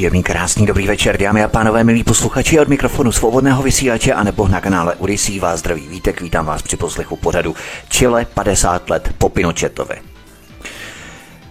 [0.00, 4.48] Příjemný, krásný, dobrý večer, dámy a pánové, milí posluchači od mikrofonu svobodného vysílače a nebo
[4.48, 7.56] na kanále Odisí vás zdraví vítek, vítám vás při poslechu pořadu
[7.88, 9.94] Chile 50 let po Pinochetovi.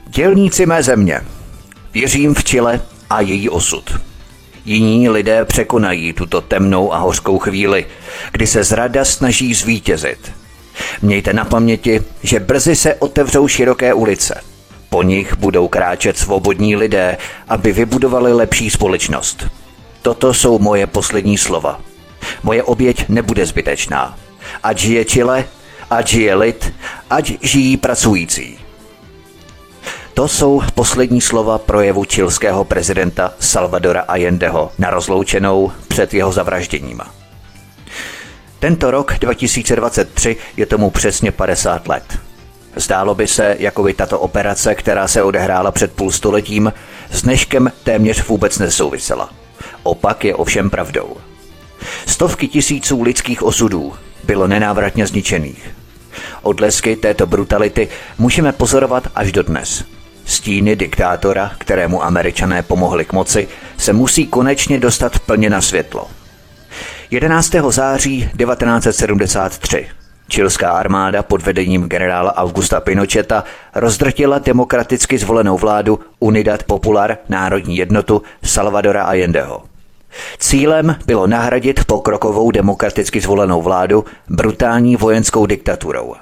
[0.07, 1.21] Dělníci mé země.
[1.93, 3.99] Věřím v Chile a její osud.
[4.65, 7.85] Jiní lidé překonají tuto temnou a hořkou chvíli,
[8.31, 10.31] kdy se zrada snaží zvítězit.
[11.01, 14.41] Mějte na paměti, že brzy se otevřou široké ulice–
[14.89, 17.17] po nich budou kráčet svobodní lidé,
[17.47, 19.47] aby vybudovali lepší společnost.
[20.01, 21.81] Toto jsou moje poslední slova.
[22.43, 24.17] Moje oběť nebude zbytečná.
[24.63, 25.45] Ať žije Chile,
[25.89, 26.73] ať žije lid,
[27.09, 28.59] ať žijí pracující.
[30.13, 37.01] To jsou poslední slova projevu čilského prezidenta Salvadora Allendeho na rozloučenou před jeho zavražděním.
[38.59, 42.28] Tento rok 2023 je tomu přesně 50 let.
[42.75, 46.73] Zdálo by se, jako by tato operace, která se odehrála před půl stoletím,
[47.11, 49.29] s dneškem téměř vůbec nesouvisela.
[49.83, 51.17] Opak je ovšem pravdou.
[52.05, 55.69] Stovky tisíců lidských osudů bylo nenávratně zničených.
[56.41, 59.83] Odlesky této brutality můžeme pozorovat až do dnes.
[60.25, 63.47] Stíny diktátora, kterému američané pomohli k moci,
[63.77, 66.07] se musí konečně dostat plně na světlo.
[67.11, 67.51] 11.
[67.69, 69.98] září 1973
[70.29, 73.43] Čilská armáda pod vedením generála Augusta Pinocheta
[73.75, 79.63] rozdrtila demokraticky zvolenou vládu Unidad Popular národní jednotu Salvadora Allendeho.
[80.39, 86.15] Cílem bylo nahradit pokrokovou demokraticky zvolenou vládu brutální vojenskou diktaturou.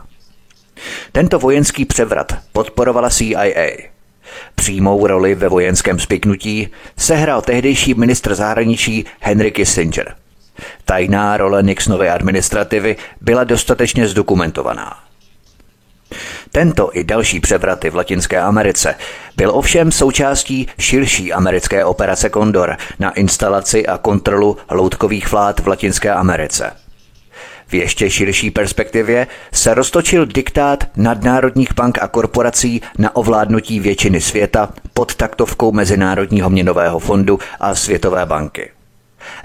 [1.12, 3.72] Tento vojenský převrat podporovala CIA.
[4.56, 10.16] Přímou roli ve vojenském spiknutí sehrál tehdejší ministr zahraničí Henry Kissinger–
[10.86, 15.08] Tajná role Nixonovy administrativy byla dostatečně zdokumentovaná.
[16.52, 18.96] Tento i další převraty v Latinské Americe
[19.36, 26.12] byl ovšem součástí širší americké operace Condor na instalaci a kontrolu loutkových vlád v Latinské
[26.12, 26.72] Americe.
[27.68, 34.70] V ještě širší perspektivě se roztočil diktát nadnárodních bank a korporací na ovládnutí většiny světa
[34.94, 38.77] pod taktovkou Mezinárodního měnového fondu a Světové banky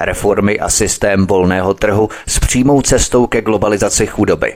[0.00, 4.54] reformy a systém volného trhu s přímou cestou ke globalizaci chudoby.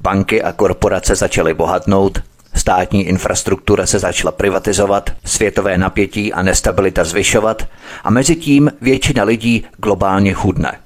[0.00, 2.22] Banky a korporace začaly bohatnout,
[2.54, 7.68] státní infrastruktura se začala privatizovat, světové napětí a nestabilita zvyšovat
[8.04, 10.78] a mezi tím většina lidí globálně chudne.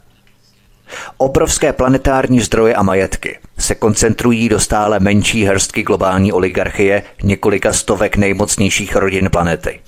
[1.17, 8.17] Obrovské planetární zdroje a majetky se koncentrují do stále menší hrstky globální oligarchie několika stovek
[8.17, 9.81] nejmocnějších rodin planety.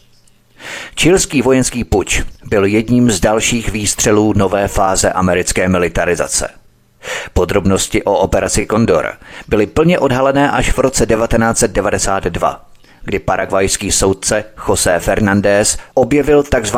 [0.94, 6.48] Čilský vojenský puč byl jedním z dalších výstřelů nové fáze americké militarizace.
[7.32, 9.12] Podrobnosti o operaci Condor
[9.48, 12.64] byly plně odhalené až v roce 1992,
[13.04, 16.76] kdy paragvajský soudce José Fernández objevil tzv.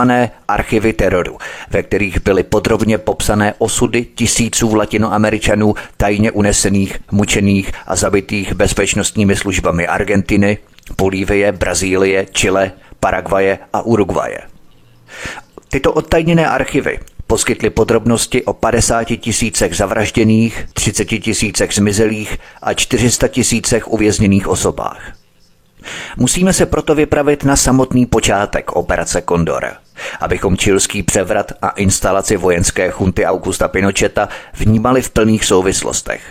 [0.48, 1.38] archivy teroru,
[1.70, 9.86] ve kterých byly podrobně popsané osudy tisíců latinoameričanů tajně unesených, mučených a zabitých bezpečnostními službami
[9.86, 10.58] Argentiny,
[10.98, 12.72] Bolívie, Brazílie, Chile,
[13.04, 14.38] Paraguaje a Uruguaje.
[15.69, 23.88] Tyto odtajněné archivy poskytly podrobnosti o 50 tisícech zavražděných, 30 tisícech zmizelých a 400 tisícech
[23.88, 25.12] uvězněných osobách.
[26.16, 29.72] Musíme se proto vypravit na samotný počátek operace Condor,
[30.20, 36.22] abychom čilský převrat a instalaci vojenské chunty Augusta Pinocheta vnímali v plných souvislostech.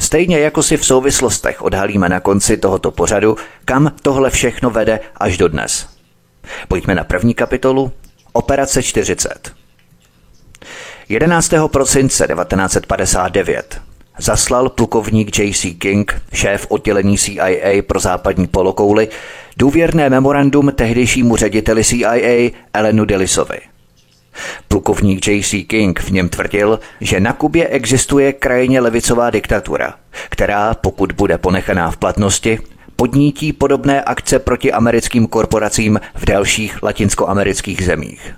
[0.00, 5.36] Stejně jako si v souvislostech odhalíme na konci tohoto pořadu, kam tohle všechno vede až
[5.36, 5.93] do dnes.
[6.68, 7.92] Pojďme na první kapitolu.
[8.32, 9.52] Operace 40.
[11.08, 11.52] 11.
[11.72, 13.80] prosince 1959
[14.18, 15.74] zaslal plukovník J.C.
[15.74, 19.08] King, šéf oddělení CIA pro západní polokouli,
[19.56, 23.58] důvěrné memorandum tehdejšímu řediteli CIA Elenu Delisovi.
[24.68, 25.62] Plukovník J.C.
[25.62, 29.94] King v něm tvrdil, že na Kubě existuje krajně levicová diktatura,
[30.28, 32.58] která, pokud bude ponechaná v platnosti,
[32.96, 38.34] podnítí podobné akce proti americkým korporacím v dalších latinskoamerických zemích.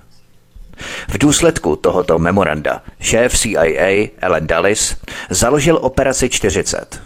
[1.07, 4.95] V důsledku tohoto memoranda šéf CIA Ellen Dulles
[5.29, 7.01] založil operaci 40.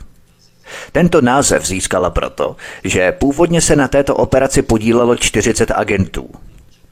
[0.92, 6.30] Tento název získala proto, že původně se na této operaci podílelo 40 agentů.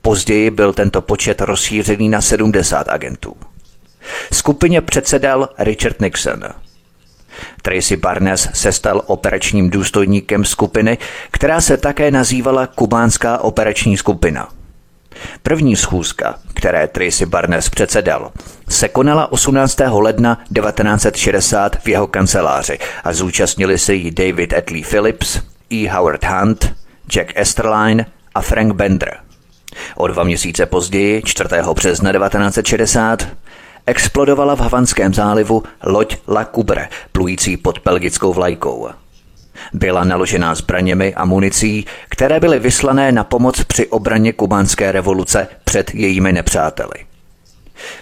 [0.01, 3.35] Později byl tento počet rozšířený na 70 agentů.
[4.33, 6.43] Skupině předsedal Richard Nixon–
[7.61, 10.97] Tracy Barnes se stal operačním důstojníkem skupiny,
[11.31, 14.49] která se také nazývala Kubánská operační skupina.
[15.43, 18.31] První schůzka, které Tracy Barnes předsedal,
[18.69, 19.77] se konala 18.
[19.89, 25.39] ledna 1960 v jeho kanceláři a zúčastnili se jí David Etley Phillips,
[25.73, 25.89] E.
[25.89, 26.75] Howard Hunt,
[27.13, 28.05] Jack Esterline
[28.35, 29.17] a Frank Bender.
[29.95, 31.49] O dva měsíce později, 4.
[31.73, 33.27] března 1960,
[33.85, 38.89] explodovala v Havanském zálivu loď La Cubre, plující pod belgickou vlajkou.
[39.73, 45.95] Byla naložená zbraněmi a municí, které byly vyslané na pomoc při obraně kubánské revoluce před
[45.95, 47.05] jejími nepřáteli.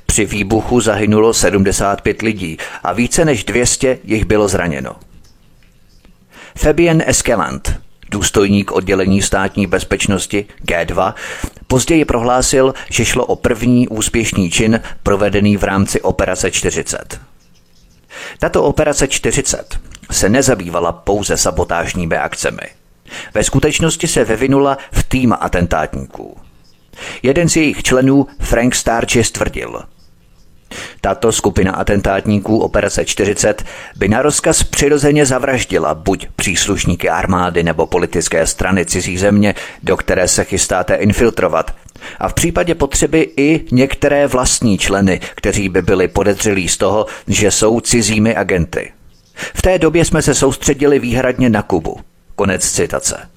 [0.05, 4.95] Při výbuchu zahynulo 75 lidí a více než 200 jich bylo zraněno.
[6.57, 7.79] Fabien Eskeland,
[8.11, 11.13] důstojník oddělení státní bezpečnosti G2,
[11.67, 17.19] později prohlásil, že šlo o první úspěšný čin provedený v rámci Operace 40.
[18.39, 19.79] Tato Operace 40
[20.11, 22.67] se nezabývala pouze sabotážními akcemi.
[23.33, 26.37] Ve skutečnosti se vyvinula v tým atentátníků.
[27.23, 29.83] Jeden z jejich členů, Frank Starches, tvrdil–
[31.01, 33.63] tato skupina atentátníků Operace 40
[33.95, 40.27] by na rozkaz přirozeně zavraždila buď příslušníky armády nebo politické strany cizí země, do které
[40.27, 41.75] se chystáte infiltrovat,
[42.19, 47.51] a v případě potřeby i některé vlastní členy, kteří by byli podezřelí z toho, že
[47.51, 48.91] jsou cizími agenty.
[49.35, 51.99] V té době jsme se soustředili výhradně na Kubu.
[52.35, 53.29] Konec citace.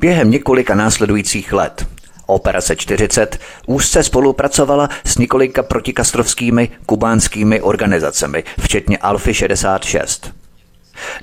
[0.00, 1.86] Během několika následujících let
[2.30, 10.32] Operace 40 úzce spolupracovala s několika protikastrovskými kubánskými organizacemi, včetně Alfy 66.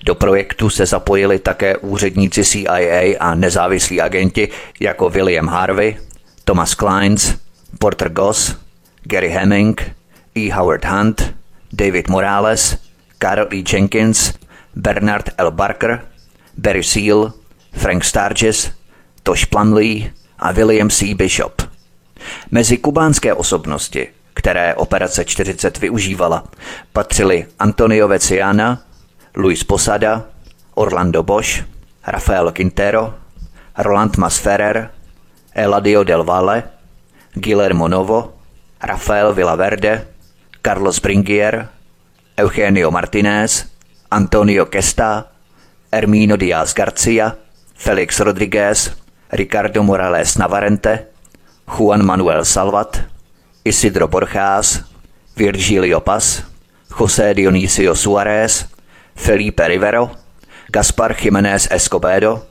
[0.04, 4.50] Do projektu se zapojili také úředníci CIA a nezávislí agenti
[4.80, 5.98] jako William Harvey,
[6.44, 7.36] Thomas Kleins,
[7.80, 8.56] Porter Goss,
[9.04, 9.92] Gary Hemming,
[10.38, 10.52] E.
[10.52, 11.36] Howard Hunt,
[11.74, 12.78] David Morales,
[13.20, 13.64] Carl E.
[13.74, 14.34] Jenkins,
[14.76, 15.52] Bernard L.
[15.52, 16.02] Barker,
[16.58, 17.34] Barry Seal,
[17.74, 18.72] Frank Sturgis,
[19.24, 21.16] Tosh Plumley, a William C.
[21.16, 21.62] Bishop.
[22.52, 26.44] Mezi kubánské osobnosti, které operace 40 využívala,
[26.94, 28.82] patřili Antonio Veciana,
[29.36, 30.24] Luis Posada,
[30.76, 31.64] Orlando Bosch,
[32.08, 33.14] Rafael Quintero,
[33.78, 34.90] Roland Masferrer,
[35.56, 36.64] Eladio del Valle,
[37.34, 38.34] Guillermo Novo,
[38.82, 40.08] Rafael Villaverde,
[40.62, 41.68] Carlos Bringier,
[42.38, 43.66] Eugenio Martinez,
[44.12, 45.32] Antonio Kesta,
[45.92, 47.38] Hermino Díaz Garcia,
[47.76, 48.92] Felix Rodriguez,
[49.36, 51.10] Ricardo Morales Navarente,
[51.66, 53.06] Juan Manuel Salvat,
[53.64, 54.86] Isidro Borchás,
[55.36, 56.44] Virgilio Paz,
[56.90, 58.66] José Dionisio Suárez,
[59.16, 60.12] Felipe Rivero,
[60.70, 62.48] Gaspar Jiménez Escobedo,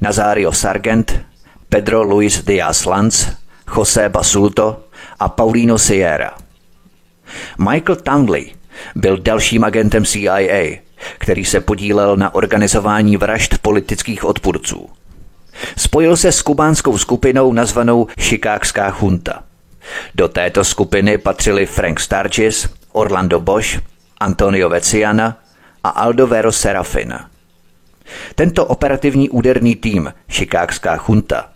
[0.00, 1.12] Nazario Sargent,
[1.68, 3.28] Pedro Luis Díaz Lanz,
[3.66, 4.88] José Basulto
[5.18, 6.34] a Paulino Sierra.
[7.58, 8.52] Michael Townley
[8.94, 10.78] byl dalším agentem CIA,
[11.18, 14.90] který se podílel na organizování vražd politických odpůrců–
[15.76, 19.42] Spojil se s kubánskou skupinou nazvanou Chicagská chunta.
[20.14, 23.80] Do této skupiny patřili Frank Sturgis, Orlando Bosch,
[24.20, 25.38] Antonio Veciana
[25.84, 27.30] a Aldo Vero Serafina.
[28.34, 31.48] Tento operativní úderný tým, Chicagská chunta,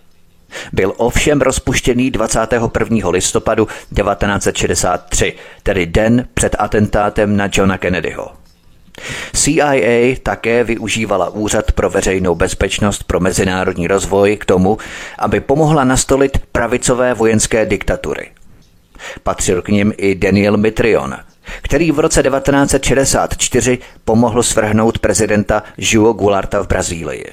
[0.73, 3.09] byl ovšem rozpuštěný 21.
[3.09, 8.46] listopadu 1963, tedy den před atentátem na Johna Kennedyho.
[9.33, 14.79] CIA také využívala Úřad pro veřejnou bezpečnost pro mezinárodní rozvoj k tomu,
[15.19, 18.31] aby pomohla nastolit pravicové vojenské diktatury.
[19.23, 21.17] Patřil k nim i Daniel Mitrion,
[21.63, 27.25] který v roce 1964 pomohl svrhnout prezidenta João Goularta v Brazílii.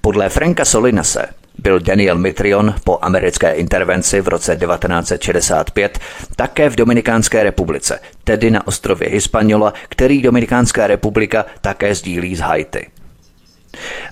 [0.00, 1.26] Podle Franka Solinase
[1.62, 5.98] byl Daniel Mitrion po americké intervenci v roce 1965
[6.36, 12.86] také v Dominikánské republice, tedy na ostrově Hispaniola, který Dominikánská republika také sdílí z Haiti.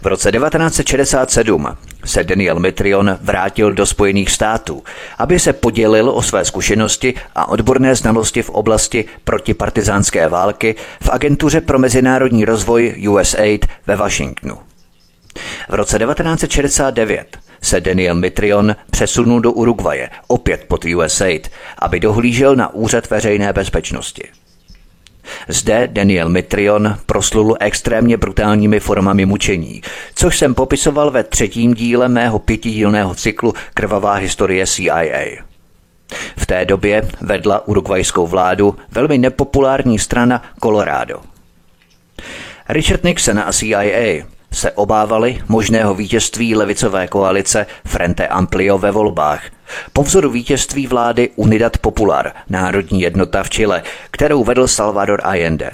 [0.03, 1.67] V roce 1967
[2.05, 4.83] se Daniel Mitrion vrátil do Spojených států,
[5.19, 11.61] aby se podělil o své zkušenosti a odborné znalosti v oblasti protipartizánské války v Agentuře
[11.61, 14.68] pro mezinárodní rozvoj USAID ve Washingtonu.
[15.69, 22.75] V roce 1969 se Daniel Mitrion přesunul do Uruguaye, opět pod USAID, aby dohlížel na
[22.75, 24.29] úřad veřejné bezpečnosti.
[25.49, 29.83] Zde Daniel Mitrion proslul extrémně brutálními formami mučení,
[30.15, 35.43] což jsem popisoval ve třetím díle mého pětidílného cyklu Krvavá historie CIA.
[36.37, 41.21] V té době vedla urugvajskou vládu velmi nepopulární strana Colorado.
[42.69, 49.43] Richard Nixon a CIA se obávali možného vítězství levicové koalice Frente Amplio ve volbách,
[49.93, 55.71] po vzoru vítězství vlády Unidad Popular, národní jednota v Chile, kterou vedl Salvador Allende.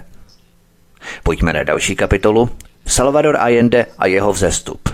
[1.22, 2.50] Pojďme na další kapitolu.
[2.86, 4.88] Salvador Allende a jeho vzestup.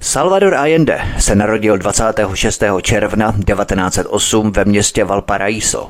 [0.00, 2.62] Salvador Allende se narodil 26.
[2.82, 5.88] června 1908 ve městě Valparaíso.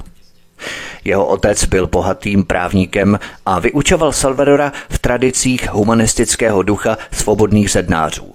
[1.05, 8.35] Jeho otec byl bohatým právníkem a vyučoval Salvadora v tradicích humanistického ducha svobodných sednářů.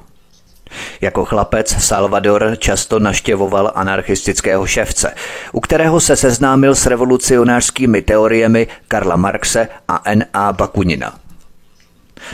[1.01, 5.13] Jako chlapec Salvador často naštěvoval anarchistického ševce,
[5.51, 10.53] u kterého se seznámil s revolucionářskými teoriemi Karla Marxe a N.A.
[10.53, 11.19] Bakunina.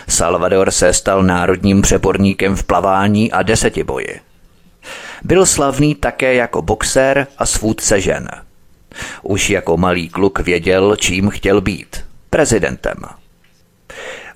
[0.07, 4.19] Salvador se stal národním přeborníkem v plavání a desetiboji.
[5.23, 8.27] Byl slavný také jako boxer a svůdce žen.
[9.21, 12.97] Už jako malý kluk věděl, čím chtěl být– prezidentem.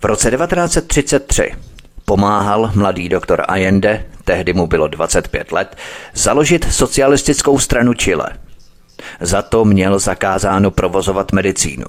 [0.01, 1.51] V roce 1933
[2.05, 5.77] pomáhal mladý doktor Allende, tehdy mu bylo 25 let,
[6.13, 8.29] založit socialistickou stranu Chile.
[9.19, 11.85] Za to měl zakázáno provozovat medicínu.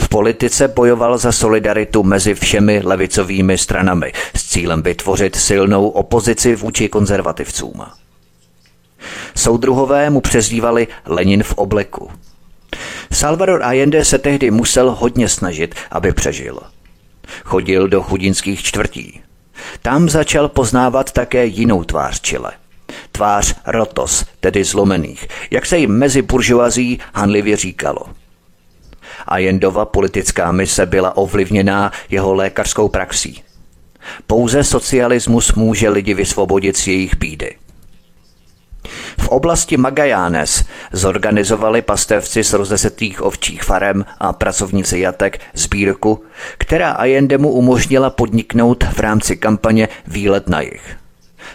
[0.00, 6.88] V politice bojoval za solidaritu mezi všemi levicovými stranami s cílem vytvořit silnou opozici vůči
[6.88, 7.82] konzervativcům.
[9.36, 12.10] Soudruhové mu přezdívali Lenin v obleku.
[13.12, 16.60] Salvador Allende se tehdy musel hodně snažit, aby přežil.
[17.44, 19.20] Chodil do chudinských čtvrtí.
[19.82, 22.52] Tam začal poznávat také jinou tvář Chile.
[23.12, 28.02] Tvář rotos, tedy zlomených, jak se jim mezi buržoazí hanlivě říkalo.
[29.26, 33.42] Allendova politická mise byla ovlivněná jeho lékařskou praxí.
[34.26, 37.56] Pouze socialismus může lidi vysvobodit z jejich bídy.
[39.18, 46.24] V oblasti Magajánes zorganizovali pastevci z rozesetých ovčích farem a pracovníci jatek sbírku,
[46.58, 50.96] která Allende mu umožnila podniknout v rámci kampaně Výlet na jich.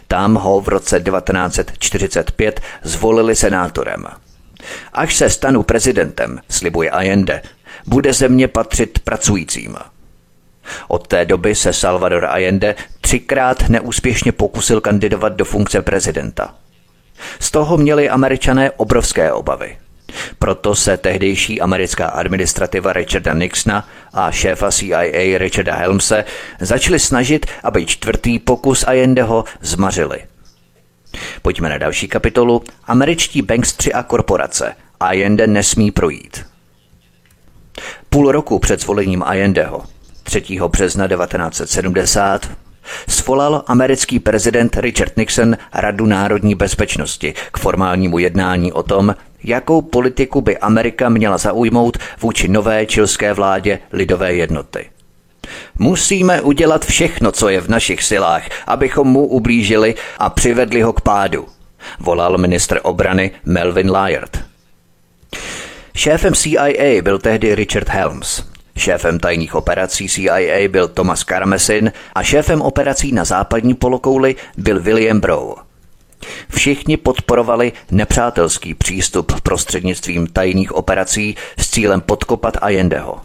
[0.08, 4.06] Tam ho v roce 1945 zvolili senátorem.
[4.94, 7.42] Až se stanu prezidentem, slibuje Allende,
[7.88, 9.78] bude země patřit pracujícím.
[10.88, 16.56] Od té doby se Salvador Allende třikrát neúspěšně pokusil kandidovat do funkce prezidenta.
[17.40, 19.78] Z toho měli američané obrovské obavy.
[20.40, 26.26] Proto se tehdejší americká administrativa Richarda Nixona a šéfa CIA Richarda Helmse
[26.60, 30.24] začali snažit, aby čtvrtý pokus Allendeho zmařili.
[31.42, 32.64] Pojďme na další kapitolu.
[32.86, 34.76] Američtí bankstři a korporace.
[35.00, 36.46] Allende nesmí projít.
[38.10, 39.84] Půl roku před zvolením Allendeho,
[40.24, 40.44] 3.
[40.68, 42.50] března 1970,
[43.08, 50.42] svolal americký prezident Richard Nixon Radu národní bezpečnosti k formálnímu jednání o tom, jakou politiku
[50.42, 54.90] by Amerika měla zaujmout vůči nové čilské vládě lidové jednoty.
[55.80, 61.02] Musíme udělat všechno, co je v našich silách, abychom mu ublížili a přivedli ho k
[61.02, 61.46] pádu,
[62.00, 64.38] volal ministr obrany Melvin Lyard.
[65.96, 68.55] Šéfem CIA byl tehdy Richard Helms.
[68.78, 75.20] Šéfem tajných operací CIA byl Thomas Carmesin a šéfem operací na západní polokouli byl William
[75.20, 75.56] Brow.
[76.50, 83.22] Všichni podporovali nepřátelský přístup prostřednictvím tajných operací s cílem podkopat Allendeho.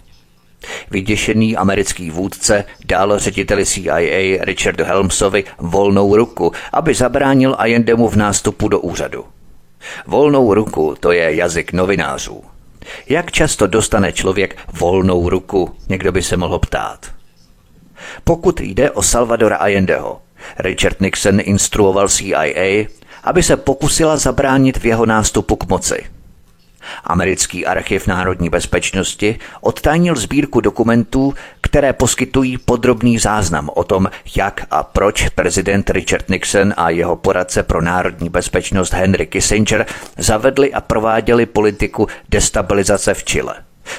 [0.90, 8.68] Vyděšený americký vůdce dal řediteli CIA Richardu Helmsovi volnou ruku, aby zabránil Allendemu v nástupu
[8.68, 9.24] do úřadu.
[10.06, 12.44] Volnou ruku to je jazyk novinářů.
[13.08, 17.06] Jak často dostane člověk volnou ruku, někdo by se mohl ptát.
[18.24, 20.20] Pokud jde o Salvadora Allendeho,
[20.58, 22.86] Richard Nixon instruoval CIA,
[23.24, 26.04] aby se pokusila zabránit v jeho nástupu k moci–
[27.04, 34.82] Americký archiv národní bezpečnosti odtajnil sbírku dokumentů, které poskytují podrobný záznam o tom, jak a
[34.82, 39.86] proč prezident Richard Nixon a jeho poradce pro národní bezpečnost Henry Kissinger
[40.18, 43.54] zavedli a prováděli politiku destabilizace v Chile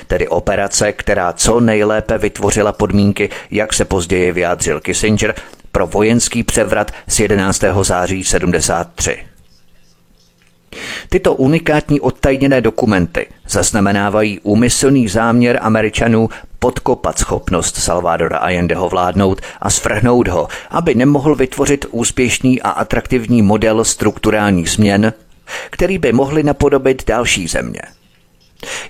[0.07, 5.35] tedy operace, která co nejlépe vytvořila podmínky, jak se později vyjádřil Kissinger,
[5.71, 7.63] pro vojenský převrat z 11.
[7.81, 9.30] září 73.
[11.09, 20.27] Tyto unikátní odtajněné dokumenty zaznamenávají úmyslný záměr Američanů podkopat schopnost Salvadora Allendeho vládnout a svrhnout
[20.27, 25.13] ho, aby nemohl vytvořit úspěšný a atraktivní model strukturálních změn,
[25.69, 27.81] který by mohli napodobit další země–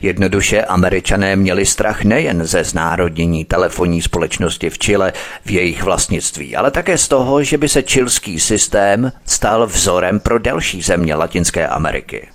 [0.01, 5.13] Jednoduše američané měli strach nejen ze znárodnění telefonní společnosti v Chile
[5.45, 10.39] v jejich vlastnictví, ale také z toho, že by se čilský systém stal vzorem pro
[10.39, 12.27] další země Latinské Ameriky.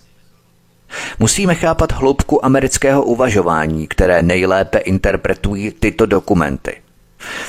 [1.19, 6.76] Musíme chápat hloubku amerického uvažování, které nejlépe interpretují tyto dokumenty.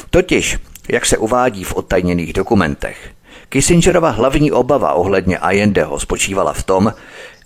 [0.10, 0.58] Totiž,
[0.89, 2.98] jak se uvádí v odtajněných dokumentech,
[3.50, 6.94] Kissingerova hlavní obava ohledně Allendeho spočívala v tom,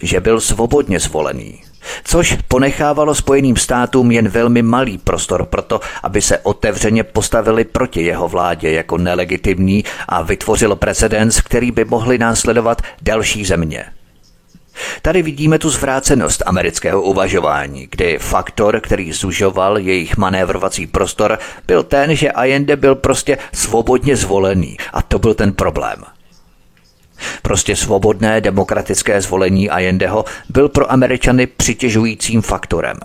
[0.01, 1.63] že byl svobodně zvolený,
[2.03, 8.01] což ponechávalo Spojeným státům jen velmi malý prostor pro to, aby se otevřeně postavili proti
[8.01, 13.85] jeho vládě jako nelegitimní a vytvořilo precedens, který by mohli následovat další země.
[15.01, 22.15] Tady vidíme tu zvrácenost amerického uvažování, kdy faktor, který zužoval jejich manévrovací prostor, byl ten,
[22.15, 26.03] že Allende byl prostě svobodně zvolený a to byl ten problém.
[27.41, 32.97] Prostě svobodné demokratické zvolení Allendeho byl pro Američany přitěžujícím faktorem.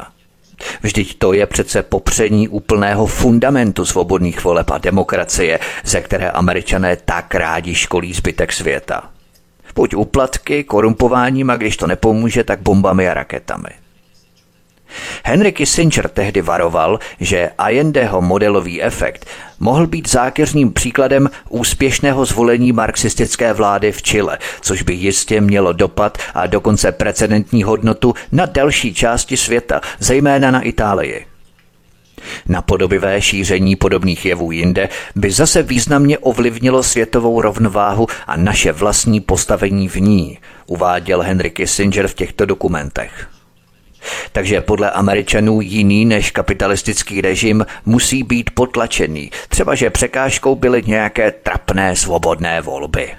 [0.83, 7.35] Vždyť to je přece popření úplného fundamentu svobodných voleb a demokracie, ze které američané tak
[7.35, 9.11] rádi školí zbytek světa.
[9.75, 13.86] Buď úplatky, korumpováním a když to nepomůže, tak bombami a raketami.
[15.25, 19.27] Henry Kissinger tehdy varoval, že Allendeho modelový efekt
[19.61, 26.19] mohl být zákeřným příkladem úspěšného zvolení marxistické vlády v Chile, což by jistě mělo dopad
[26.35, 31.27] a dokonce precedentní hodnotu na další části světa, zejména na Itálii.
[32.49, 39.89] Napodobivé šíření podobných jevů jinde by zase významně ovlivnilo světovou rovnováhu a naše vlastní postavení
[39.89, 43.29] v ní, uváděl Henry Kissinger v těchto dokumentech.
[44.33, 51.31] Takže podle Američanů jiný než kapitalistický režim musí být potlačený, třeba že překážkou byly nějaké
[51.31, 53.15] trapné svobodné volby.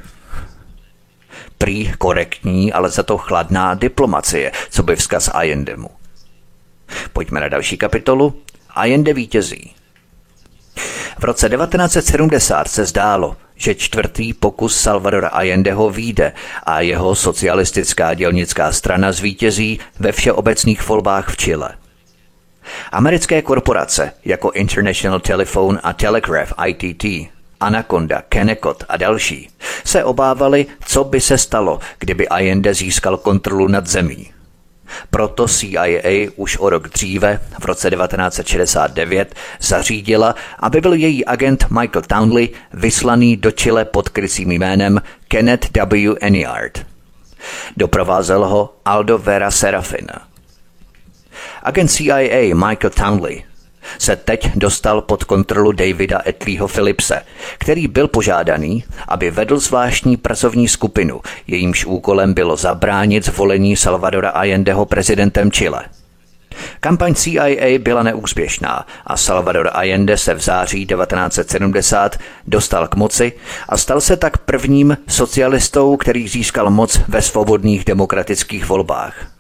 [1.58, 5.90] Prý korektní, ale za to chladná diplomacie, co by vzkaz Allendemu.
[7.14, 8.42] Pojďme na další kapitolu.
[8.70, 9.74] Allende vítězí.
[11.20, 16.34] V roce 1970 se zdálo, že čtvrtý pokus Salvadora Allendeho výjde
[16.64, 21.70] a jeho socialistická dělnická strana zvítězí ve všeobecných volbách v Chile.
[22.92, 29.50] Americké korporace jako International Telephone a Telegraph ITT, Anaconda, Kennecott a další
[29.86, 34.37] se obávali, co by se stalo, kdyby Allende získal kontrolu nad zemí.
[35.10, 42.02] Proto CIA už o rok dříve, v roce 1969, zařídila, aby byl její agent Michael
[42.08, 46.16] Townley vyslaný do Chile pod krycím jménem Kenneth W.
[46.22, 46.86] Enyard.
[47.78, 50.28] Doprovázel ho Aldo Vera Serafina.
[51.64, 53.44] Agent CIA Michael Townley
[54.00, 57.22] se teď dostal pod kontrolu Davida Etleyho Philipse,
[57.58, 64.86] který byl požádaný, aby vedl zvláštní pracovní skupinu, jejímž úkolem bylo zabránit zvolení Salvadora Allendeho
[64.86, 65.86] prezidentem Chile.
[66.80, 73.34] Kampaň CIA byla neúspěšná a Salvador Allende se v září 1970 dostal k moci
[73.70, 79.32] a stal se tak prvním socialistou, který získal moc ve svobodných demokratických volbách.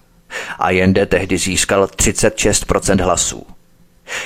[0.59, 3.56] Allende tehdy získal 36% hlasů.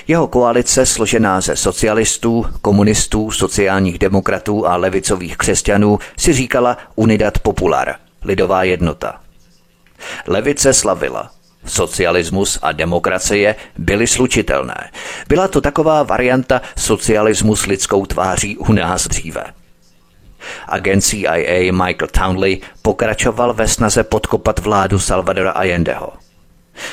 [0.08, 7.96] Jeho koalice, složená ze socialistů, komunistů, sociálních demokratů a levicových křesťanů, si říkala Unidad Popular,
[8.24, 9.20] lidová jednota.
[10.28, 11.32] Levice slavila.
[11.65, 14.91] Socialismus a demokracie byly slučitelné.
[15.28, 19.44] Byla to taková varianta socialismu s lidskou tváří u nás dříve.
[20.67, 26.13] Agent CIA Michael Townley pokračoval ve snaze podkopat vládu Salvadora Allendeho.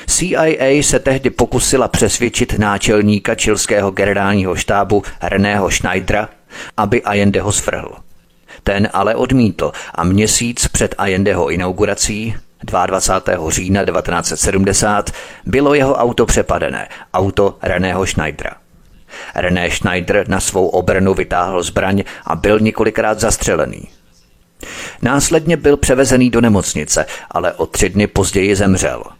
[0.06, 6.28] CIA se tehdy pokusila přesvědčit náčelníka čilského generálního štábu Reného Schneidera,
[6.76, 7.92] aby Allendeho svrhl.
[8.62, 13.50] Ten ale odmítl a měsíc před Allendeho inaugurací 22.
[13.50, 15.10] října 1970
[15.46, 18.52] bylo jeho auto přepadené, auto Reného Schneidera.
[19.34, 23.88] René Schneider na svou obranu vytáhl zbraň a byl několikrát zastřelený.
[25.02, 29.02] Následně byl převezený do nemocnice, ale o tři dny později zemřel–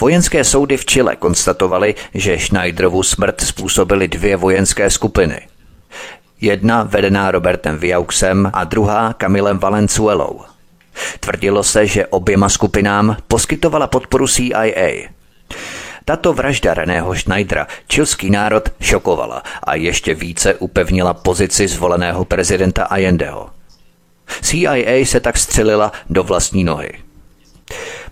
[0.00, 5.40] Vojenské soudy v Chile konstatovaly, že Schneiderovu smrt způsobily dvě vojenské skupiny.
[6.40, 10.40] Jedna vedená Robertem Viauxem a druhá Kamilem Valenzuelou.
[11.20, 15.08] Tvrdilo se, že oběma skupinám poskytovala podporu CIA.
[16.04, 23.50] Tato vražda Reného Schneidera čilský národ šokovala a ještě více upevnila pozici zvoleného prezidenta Allendeho.
[24.42, 27.05] CIA se tak střelila do vlastní nohy.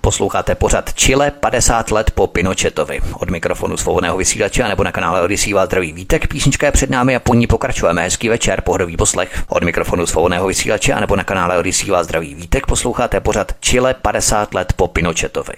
[0.05, 3.01] Posloucháte pořad Chile 50 let po Pinochetovi.
[3.21, 6.27] Od mikrofonu svobodného vysílače nebo na kanále Odisí zdraví vítek.
[6.27, 8.03] Písnička je před námi a po ní pokračujeme.
[8.03, 9.45] Hezký večer, pohodový poslech.
[9.49, 12.67] Od mikrofonu svobodného vysílače nebo na kanále Odisí zdraví vítek.
[12.67, 15.55] Posloucháte pořad Chile 50 let po Pinochetovi.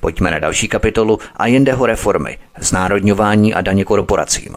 [0.00, 4.54] Pojďme na další kapitolu a jendeho reformy, znárodňování a daně korporacím.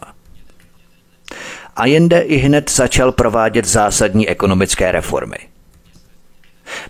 [1.76, 5.36] Allende i hned začal provádět zásadní ekonomické reformy–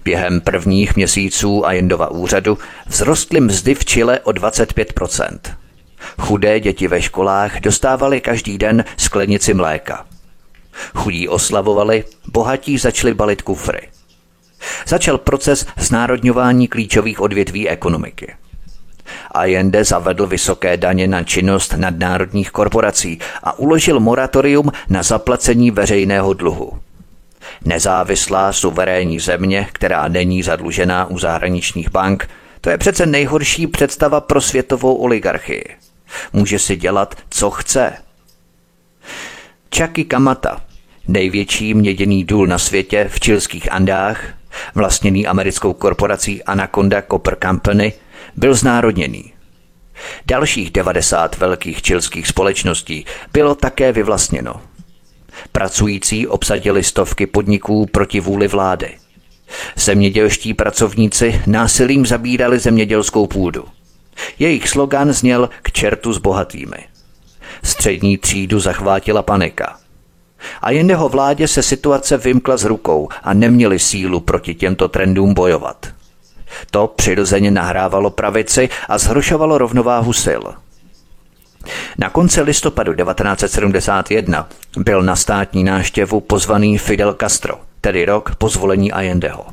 [0.04, 2.58] Během prvních měsíců a Jendova úřadu
[2.88, 5.38] vzrostly mzdy v Chile o 25%.
[6.18, 10.06] Chudé děti ve školách dostávali každý den sklenici mléka.
[10.94, 13.88] Chudí oslavovali, bohatí začali balit kufry.
[14.86, 18.34] Začal proces znárodňování klíčových odvětví ekonomiky.
[19.30, 26.72] Allende zavedl vysoké daně na činnost nadnárodních korporací a uložil moratorium na zaplacení veřejného dluhu.
[27.66, 32.29] Nezávislá suverénní země, která není zadlužená u zahraničních bank,
[32.61, 35.64] to je přece nejhorší představa pro světovou oligarchii.
[36.33, 37.92] Může si dělat, co chce.
[39.79, 40.61] Chucky Kamata,
[41.09, 44.24] největší měděný důl na světě v čilských Andách,
[44.74, 47.92] vlastněný americkou korporací Anaconda Copper Company,
[48.37, 49.33] byl znárodněný.
[50.26, 54.61] Dalších 90 velkých čilských společností bylo také vyvlastněno.
[55.53, 58.94] Pracující obsadili stovky podniků proti vůli vlády.
[59.77, 63.64] Zemědělští pracovníci násilím zabírali zemědělskou půdu.
[64.38, 66.79] Jejich slogan zněl k čertu s bohatými.
[67.64, 69.79] Střední třídu zachvátila panika.
[70.62, 75.35] A jen jeho vládě se situace vymkla z rukou a neměli sílu proti těmto trendům
[75.35, 75.87] bojovat.
[76.70, 80.42] To přirozeně nahrávalo pravici a zhrušovalo rovnováhu sil.
[81.98, 88.92] Na konci listopadu 1971 byl na státní náštěvu pozvaný Fidel Castro, tedy rok po zvolení
[88.92, 89.46] Allendeho.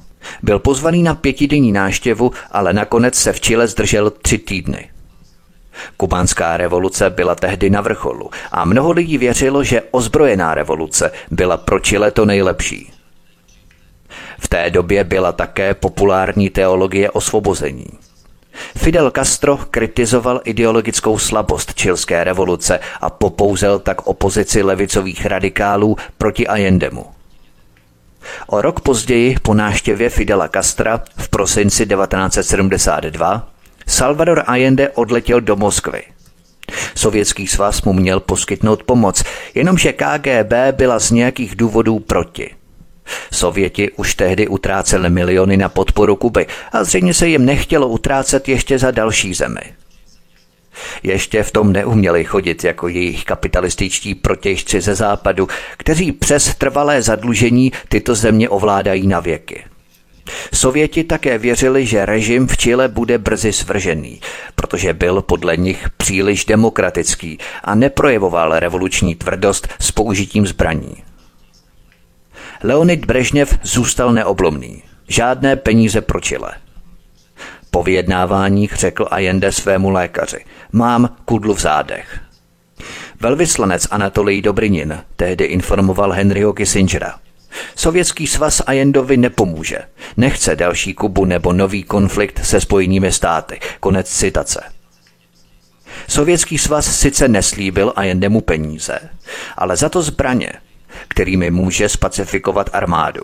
[0.43, 4.89] Byl pozvaný na pětidenní náštěvu, ale nakonec se v Chile zdržel tři týdny.
[5.97, 11.79] Kubánská revoluce byla tehdy na vrcholu a mnoho lidí věřilo, že ozbrojená revoluce byla pro
[11.79, 12.91] Chile to nejlepší.
[14.39, 17.87] V té době byla také populární teologie osvobození.
[18.77, 27.05] Fidel Castro kritizoval ideologickou slabost čilské revoluce a popouzel tak opozici levicových radikálů proti Allendemu.
[28.47, 33.49] O rok později po náštěvě Fidela Castra v prosinci 1972
[33.87, 36.03] Salvador Allende odletěl do Moskvy.
[36.95, 39.23] Sovětský svaz mu měl poskytnout pomoc,
[39.55, 42.55] jenomže KGB byla z nějakých důvodů proti–
[43.31, 48.79] Sověti už tehdy utráceli miliony na podporu Kuby a zřejmě se jim nechtělo utrácet ještě
[48.79, 49.61] za další zemi.
[51.03, 57.71] Ještě v tom neuměli chodit jako jejich kapitalističtí protěžci ze západu, kteří přes trvalé zadlužení
[57.89, 59.63] tyto země ovládají na věky.
[60.53, 64.21] Sověti také věřili, že režim v Chile bude brzy svržený,
[64.55, 70.95] protože byl podle nich příliš demokratický a neprojevoval revoluční tvrdost s použitím zbraní.
[72.65, 74.83] Leonid Brežněv zůstal neoblomný.
[75.07, 76.51] Žádné peníze pro Chile.
[77.71, 80.45] Po vyjednáváních řekl Allende svému lékaři.
[80.71, 82.19] Mám kudlu v zádech.
[83.19, 87.19] Velvyslanec Anatolij Dobrinin tehdy informoval Henryho Kissingera.
[87.75, 89.77] Sovětský svaz Allendovi nepomůže.
[90.17, 93.59] Nechce další Kubu nebo nový konflikt se spojenými státy.
[93.79, 94.63] Konec citace.
[96.07, 98.99] Sovětský svaz sice neslíbil Allendemu peníze,
[99.57, 100.53] ale za to zbraně–
[101.07, 103.23] kterými může spacifikovat armádu.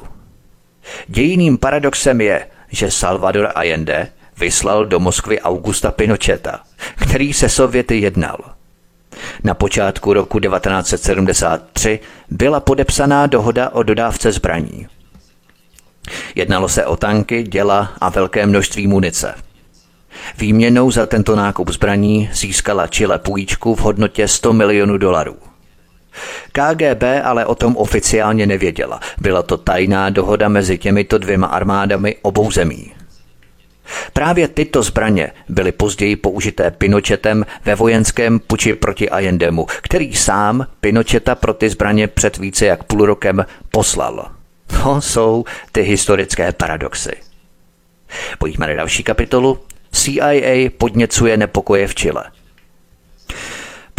[1.07, 6.59] Dějiným paradoxem je, že Salvador Allende vyslal do Moskvy Augusta Pinocheta,
[6.95, 8.37] který se Sověty jednal.
[9.43, 14.87] Na počátku roku 1973 byla podepsaná dohoda o dodávce zbraní.
[16.35, 19.35] Jednalo se o tanky, děla a velké množství munice.
[20.37, 25.48] Výměnou za tento nákup zbraní získala Chile půjčku v hodnotě 100 milionů dolarů.
[26.51, 28.99] KGB ale o tom oficiálně nevěděla.
[29.21, 32.93] Byla to tajná dohoda mezi těmito dvěma armádami obou zemí.
[34.13, 41.35] Právě tyto zbraně byly později použité Pinochetem ve vojenském puči proti Allendemu, který sám Pinocheta
[41.35, 44.31] pro ty zbraně před více jak půl rokem poslal.
[44.83, 47.11] To jsou ty historické paradoxy.
[48.39, 49.59] Pojďme na další kapitolu.
[49.91, 52.23] CIA podněcuje nepokoje v Chile.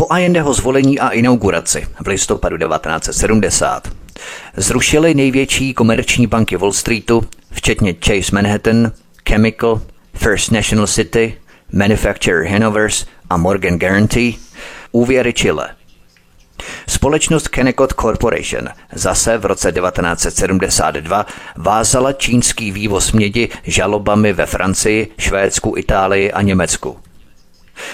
[0.01, 3.89] Po Allendeho zvolení a inauguraci v listopadu 1970
[4.57, 8.93] zrušili největší komerční banky Wall Streetu, včetně Chase Manhattan,
[9.29, 9.81] Chemical,
[10.15, 11.37] First National City,
[11.73, 14.33] Manufacturer Hanovers a Morgan Guarantee,
[14.93, 15.69] úvěry Chile.
[16.89, 25.75] Společnost Kennecott Corporation zase v roce 1972 vázala čínský vývoz mědi žalobami ve Francii, Švédsku,
[25.77, 26.97] Itálii a Německu.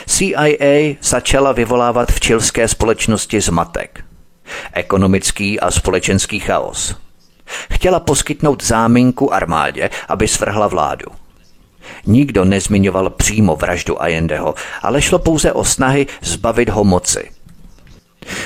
[0.06, 4.04] CIA začala vyvolávat v čilské společnosti zmatek.
[4.72, 6.94] Ekonomický a společenský chaos.
[7.72, 11.06] Chtěla poskytnout záminku armádě, aby svrhla vládu.
[12.06, 17.30] Nikdo nezmiňoval přímo vraždu Allendeho, ale šlo pouze o snahy zbavit ho moci.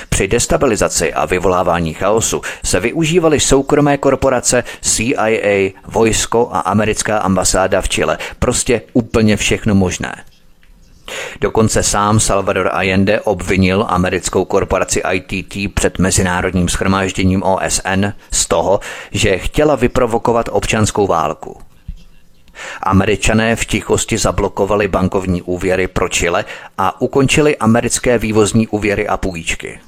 [0.09, 7.89] Při destabilizaci a vyvolávání chaosu se využívaly soukromé korporace CIA, vojsko a americká ambasáda v
[7.89, 8.17] Chile.
[8.39, 10.23] Prostě úplně všechno možné.
[11.41, 18.79] Dokonce sám Salvador Allende obvinil americkou korporaci ITT před Mezinárodním schromážděním OSN z toho,
[19.11, 21.57] že chtěla vyprovokovat občanskou válku.
[22.83, 26.45] Američané v tichosti zablokovali bankovní úvěry pro Chile
[26.77, 29.79] a ukončili americké vývozní úvěry a půjčky.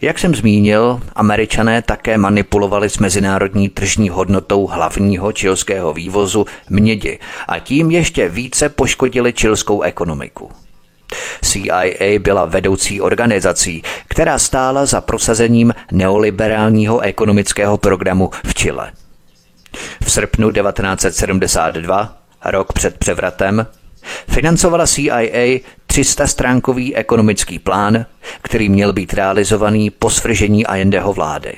[0.00, 7.58] Jak jsem zmínil, američané také manipulovali s mezinárodní tržní hodnotou hlavního čilského vývozu mědi a
[7.58, 10.50] tím ještě více poškodili čilskou ekonomiku.
[11.42, 18.92] CIA byla vedoucí organizací, která stála za prosazením neoliberálního ekonomického programu v Chile.
[20.04, 23.66] V srpnu 1972, rok před převratem,
[24.28, 28.06] financovala CIA 300-stránkový ekonomický plán,
[28.42, 31.52] který měl být realizovaný po svržení Allendeho vlády.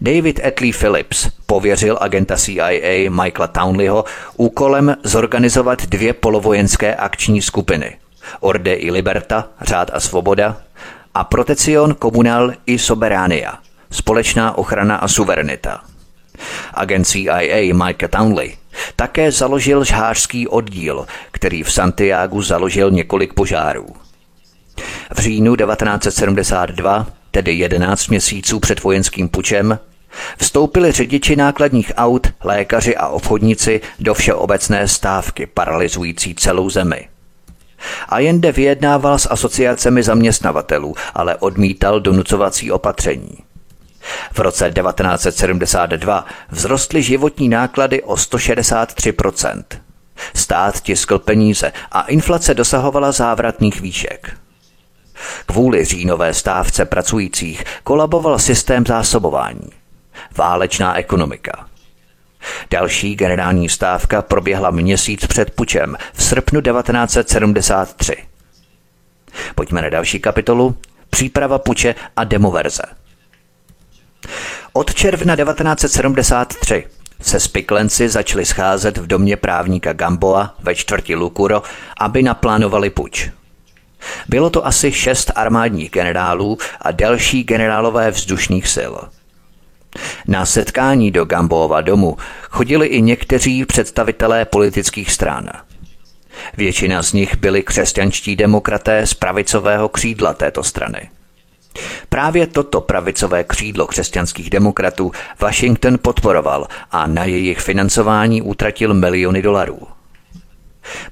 [0.00, 4.04] David Etley Phillips pověřil agenta CIA Michaela Townleyho
[4.36, 7.96] úkolem zorganizovat dvě polovojenské akční skupiny
[8.40, 10.56] Orde i Liberta, řád a svoboda
[11.14, 13.58] a Protecion Comunal i Soberania,
[13.90, 15.80] společná ochrana a suverenita.
[16.74, 18.56] Agent CIA Mike Townley
[18.96, 23.86] také založil žhářský oddíl, který v Santiagu založil několik požárů.
[25.14, 29.78] V říjnu 1972, tedy 11 měsíců před vojenským pučem,
[30.38, 37.08] vstoupili řidiči nákladních aut, lékaři a obchodníci do všeobecné stávky paralyzující celou zemi.
[38.08, 43.47] A jende vyjednával s asociacemi zaměstnavatelů, ale odmítal donucovací opatření.
[44.32, 49.62] V roce 1972 vzrostly životní náklady o 163%.
[50.34, 54.36] Stát tiskl peníze a inflace dosahovala závratných výšek.
[55.46, 59.70] Kvůli říjnové stávce pracujících kolaboval systém zásobování.
[60.36, 61.66] Válečná ekonomika.
[62.70, 68.16] Další generální stávka proběhla měsíc před pučem v srpnu 1973.
[69.54, 70.76] Pojďme na další kapitolu.
[71.10, 72.82] Příprava puče a demoverze.
[74.72, 76.84] Od června 1973
[77.20, 81.62] se spiklenci začali scházet v domě právníka Gamboa ve čtvrti Lukuro,
[82.00, 83.30] aby naplánovali puč.
[84.28, 88.92] Bylo to asi šest armádních generálů a další generálové vzdušných sil.
[90.26, 92.16] Na setkání do Gamboova domu
[92.50, 95.48] chodili i někteří představitelé politických stran.
[96.56, 101.10] Většina z nich byli křesťanští demokraté z pravicového křídla této strany.
[102.08, 109.78] Právě toto pravicové křídlo křesťanských demokratů Washington podporoval a na jejich financování utratil miliony dolarů.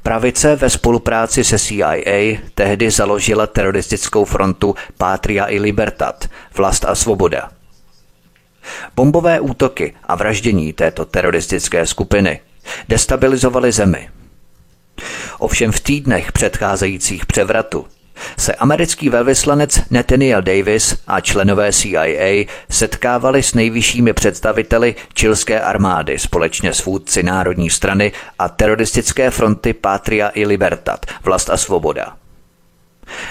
[0.02, 7.50] Pravice ve spolupráci se CIA tehdy založila teroristickou frontu Patria i Libertat, vlast a svoboda.
[8.96, 12.40] Bombové útoky a vraždění této teroristické skupiny
[12.88, 14.10] destabilizovaly zemi.
[15.38, 17.86] Ovšem v týdnech předcházejících převratu
[18.38, 26.74] se americký velvyslanec Nathaniel Davis a členové CIA setkávali s nejvyššími představiteli čilské armády společně
[26.74, 32.16] s vůdci Národní strany a teroristické fronty Patria i Libertat, vlast a svoboda.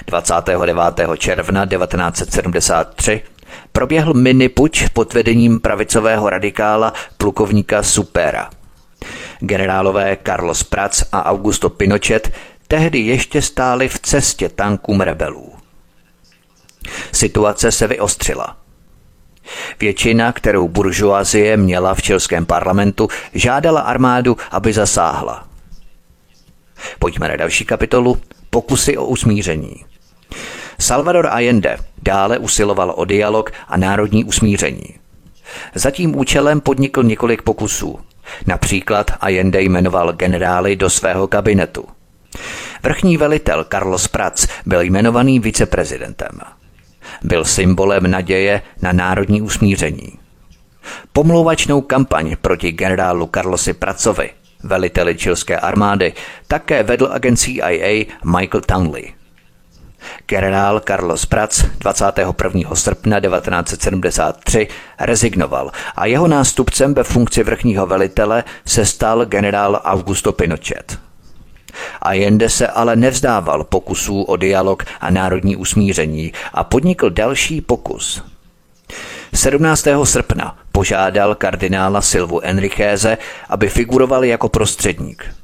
[0.06, 0.78] 29.
[1.18, 3.22] června 1973
[3.72, 8.50] proběhl minipuč pod vedením pravicového radikála plukovníka Supera.
[9.40, 12.32] Generálové Carlos Prats a Augusto Pinochet
[12.68, 15.52] tehdy ještě stáli v cestě tankům rebelů.
[17.12, 18.56] Situace se vyostřila.
[19.80, 25.48] Většina, kterou buržoazie měla v čilském parlamentu, žádala armádu, aby zasáhla.
[26.98, 28.18] Pojďme na další kapitolu.
[28.50, 29.84] Pokusy o usmíření.
[30.78, 34.94] Salvador Allende dále usiloval o dialog a národní usmíření.
[35.74, 37.98] Za tím účelem podnikl několik pokusů.
[38.46, 41.84] Například Allende jmenoval generály do svého kabinetu.
[42.86, 46.38] Vrchní velitel Carlos Prats byl jmenovaný viceprezidentem.
[47.22, 50.12] Byl symbolem naděje na národní usmíření.
[51.12, 54.30] Pomlouvačnou kampaň proti generálu Carlosi Pracovi,
[54.62, 56.12] veliteli čilské armády,
[56.48, 59.14] také vedl agent CIA Michael Townley.
[60.26, 62.74] Generál Carlos Prac 21.
[62.74, 64.68] srpna 1973
[65.00, 71.05] rezignoval a jeho nástupcem ve funkci vrchního velitele se stal generál Augusto Pinochet.
[72.02, 78.22] A jende se ale nevzdával pokusů o dialog a národní usmíření a podnikl další pokus.
[79.34, 79.86] 17.
[80.04, 85.34] srpna požádal kardinála Silvu Enrichéze, aby figuroval jako prostředník.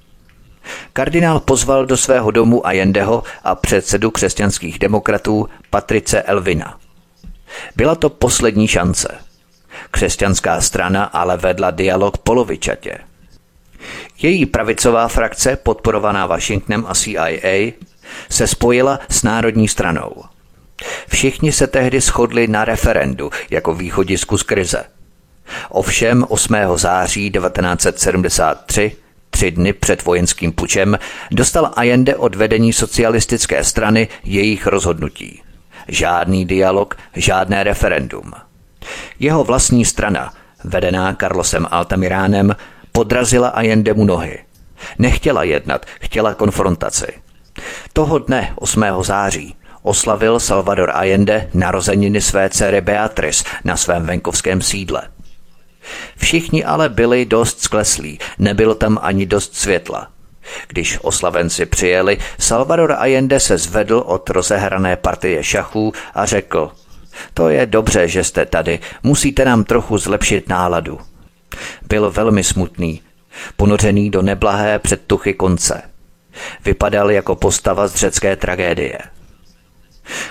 [0.93, 6.79] Kardinál pozval do svého domu Ajendeho a předsedu křesťanských demokratů Patrice Elvina.
[7.77, 9.19] Byla to poslední šance.
[9.91, 12.99] Křesťanská strana ale vedla dialog polovičatě–
[14.23, 17.73] Její pravicová frakce, podporovaná Washingtonem a CIA,
[18.31, 20.25] se spojila s Národní stranou.
[21.09, 24.85] Všichni se tehdy shodli na referendu jako východisku z krize.
[25.69, 26.55] Ovšem 8.
[26.75, 28.97] září 1973
[29.31, 30.99] tři dny před vojenským pučem,
[31.31, 35.43] dostal Allende od vedení socialistické strany jejich rozhodnutí.
[35.89, 38.33] Žádný dialog, žádné referendum.
[39.19, 42.57] Jeho vlastní strana, vedená Carlosem Altamiránem,
[42.93, 44.39] podrazila Allendemu nohy.
[44.99, 47.07] Nechtěla jednat, chtěla konfrontaci.
[47.93, 48.85] Toho dne, 8.
[49.01, 55.03] září, oslavil Salvador Allende narozeniny své dcery Beatrice na svém venkovském sídle.
[56.17, 60.09] Všichni ale byli dost skleslí, nebylo tam ani dost světla.
[60.69, 66.71] Když oslavenci přijeli, Salvador Allende se zvedl od rozehrané partie šachů a řekl
[67.35, 71.01] To je dobře, že jste tady, musíte nám trochu zlepšit náladu.
[71.89, 73.03] Byl velmi smutný,
[73.57, 75.83] ponořený do neblahé předtuchy konce.
[76.65, 78.99] Vypadal jako postava z řecké tragédie.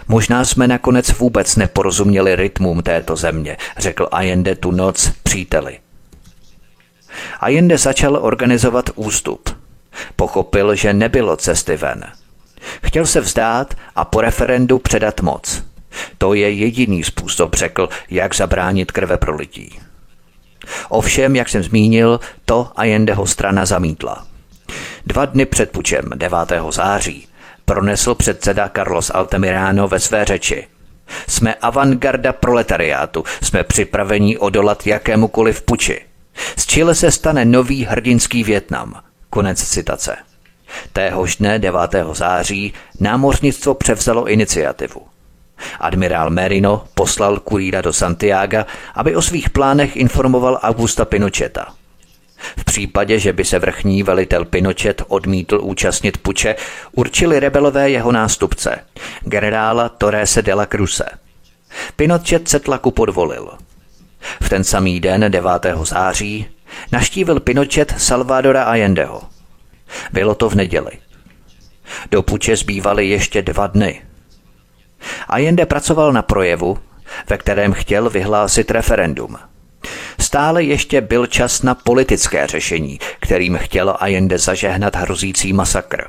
[0.08, 5.80] Možná jsme nakonec vůbec neporozuměli rytmům této země, řekl Allende tu noc příteli.
[7.40, 9.50] Allende začal organizovat ústup.
[10.16, 12.04] Pochopil, že nebylo cesty ven.
[12.84, 15.64] Chtěl se vzdát a po referendu předat moc.
[16.18, 19.80] To je jediný způsob, řekl, jak zabránit krve prolití.
[20.90, 24.26] Ovšem, jak jsem zmínil, to Allendeho strana zamítla.
[25.06, 26.38] Dva dny před pučem 9.
[26.70, 27.28] září
[27.66, 30.68] pronesl předseda Carlos Altamirano ve své řeči.
[31.28, 36.02] Jsme avantgarda proletariátu, jsme připraveni odolat jakémukoliv puči.
[36.58, 39.02] Z Chile se stane nový hrdinský Větnam.
[39.30, 40.16] Konec citace.
[40.94, 41.80] Téhož dne 9.
[42.12, 45.02] září námořnictvo převzalo iniciativu.
[45.80, 51.66] Admirál Merino poslal kurýra do Santiago, aby o svých plánech informoval Augusta Pinocheta–
[52.58, 56.56] v případě, že by se vrchní velitel Pinochet odmítl účastnit puče,
[56.92, 58.80] určili rebelové jeho nástupce,
[59.24, 61.06] generála Torrese de la Cruce.
[61.96, 63.52] Pinochet se tlaku podvolil.
[64.42, 65.52] V ten samý den 9.
[65.84, 66.46] září
[66.92, 69.22] naštívil Pinochet Salvadora Allendeho.
[70.14, 70.92] Bylo to v neděli.
[72.12, 74.02] Do puče zbývaly ještě dva dny.
[75.28, 76.78] Allende pracoval na projevu,
[77.30, 79.38] ve kterém chtěl vyhlásit referendum–
[80.20, 86.04] Stále ještě byl čas na politické řešení, kterým chtěl Allende zažehnat hrozící masakr.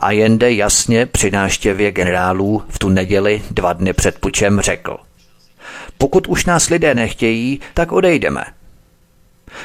[0.00, 4.96] Allende jasně při náštěvě generálů v tu neděli dva dny před pučem řekl
[5.98, 8.44] Pokud už nás lidé nechtějí, tak odejdeme.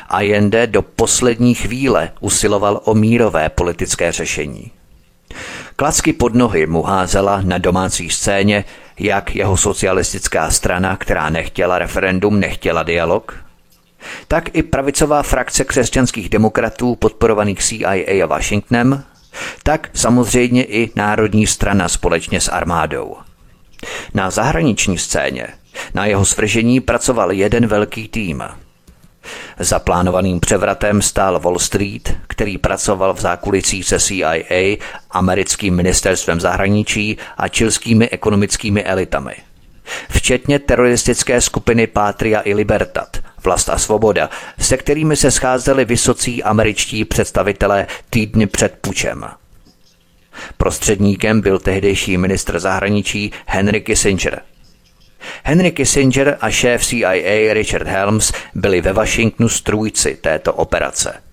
[0.09, 4.71] Allende do poslední chvíle usiloval o mírové politické řešení.
[5.79, 8.65] Klacky pod nohy mu házela na domácí scéně
[8.99, 13.35] jak jeho socialistická strana, která nechtěla referendum, nechtěla dialog,
[14.27, 19.03] tak i pravicová frakce křesťanských demokratů podporovaných CIA a Washingtonem,
[19.63, 23.17] tak samozřejmě i Národní strana společně s armádou.
[24.13, 25.47] Na zahraniční scéně
[25.93, 28.43] na jeho svržení pracoval jeden velký tým.
[29.59, 34.77] Za plánovaným převratem stál Wall Street, který pracoval v zákulisí se CIA,
[35.11, 39.35] americkým ministerstvem zahraničí a čilskými ekonomickými elitami–
[40.09, 47.05] včetně teroristické skupiny Patria i Libertat, Vlast a svoboda, se kterými se scházeli vysocí američtí
[47.05, 49.25] představitelé týdny před pučem.
[50.57, 54.41] Prostředníkem byl tehdejší ministr zahraničí Henry Kissinger.
[55.43, 61.13] Henry Kissinger a šéf CIA Richard Helms byli ve Washingtonu strůjci této operace–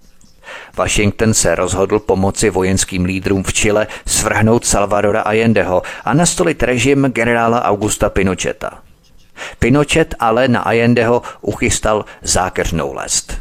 [0.77, 7.65] Washington se rozhodl pomoci vojenským lídrům v Chile svrhnout Salvadora Allendeho a nastolit režim generála
[7.65, 8.79] Augusta Pinocheta.
[9.59, 13.39] Pinochet ale na Allendeho uchystal zákeřnou lest.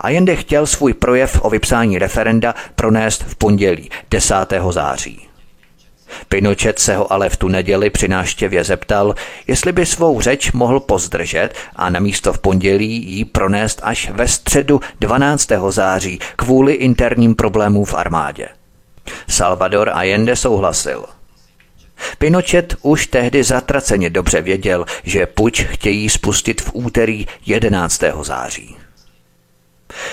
[0.00, 4.34] Allende chtěl svůj projev o vypsání referenda pronést v pondělí 10.
[4.70, 5.28] září.
[6.28, 9.14] Pinochet se ho ale v tu neděli při náštěvě zeptal,
[9.46, 14.80] jestli by svou řeč mohl pozdržet a namísto v pondělí jí pronést až ve středu
[15.00, 15.48] 12.
[15.68, 18.48] září kvůli interním problémům v armádě.
[19.28, 21.04] Salvador Allende souhlasil.
[22.18, 28.02] Pinochet už tehdy zatraceně dobře věděl, že puč chtějí spustit v úterý 11.
[28.22, 28.76] září.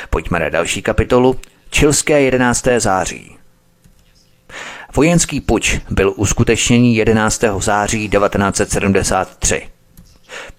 [0.09, 1.39] Pojďme na další kapitolu.
[1.69, 2.67] Čilské 11.
[2.77, 3.38] září.
[4.95, 7.43] Vojenský puč byl uskutečněný 11.
[7.59, 9.69] září 1973.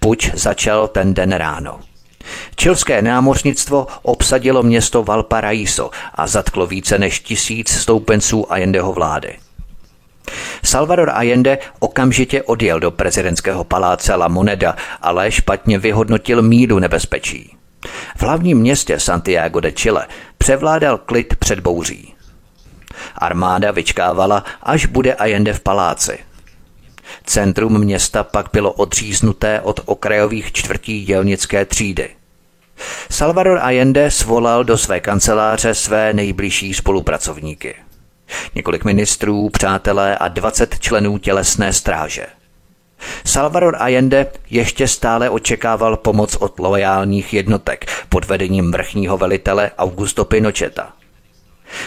[0.00, 1.80] Puč začal ten den ráno.
[2.56, 9.36] Čilské námořnictvo obsadilo město Valparaiso a zatklo více než tisíc stoupenců Allendeho vlády.
[10.64, 17.56] Salvador Allende okamžitě odjel do prezidentského paláce La Moneda, ale špatně vyhodnotil míru nebezpečí.
[18.16, 20.06] V hlavním městě Santiago de Chile
[20.38, 22.14] převládal klid před bouří.
[23.16, 26.18] Armáda vyčkávala, až bude Allende v paláci.
[27.24, 32.10] Centrum města pak bylo odříznuté od okrajových čtvrtí dělnické třídy.
[33.10, 37.74] Salvador Allende svolal do své kanceláře své nejbližší spolupracovníky.
[38.54, 42.26] Několik ministrů, přátelé a 20 členů tělesné stráže–
[43.24, 50.92] Salvador Allende ještě stále očekával pomoc od loajálních jednotek pod vedením vrchního velitele Augusto Pinocheta.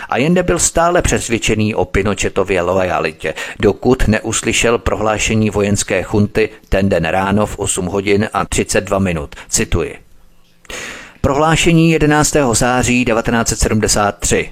[0.10, 7.46] Allende byl stále přesvědčený o Pinochetově lojalitě, dokud neuslyšel prohlášení vojenské chunty ten den ráno
[7.46, 9.36] v 8 hodin a 32 minut.
[9.50, 10.00] Cituji.
[11.22, 12.36] Prohlášení 11.
[12.52, 14.52] září 1973.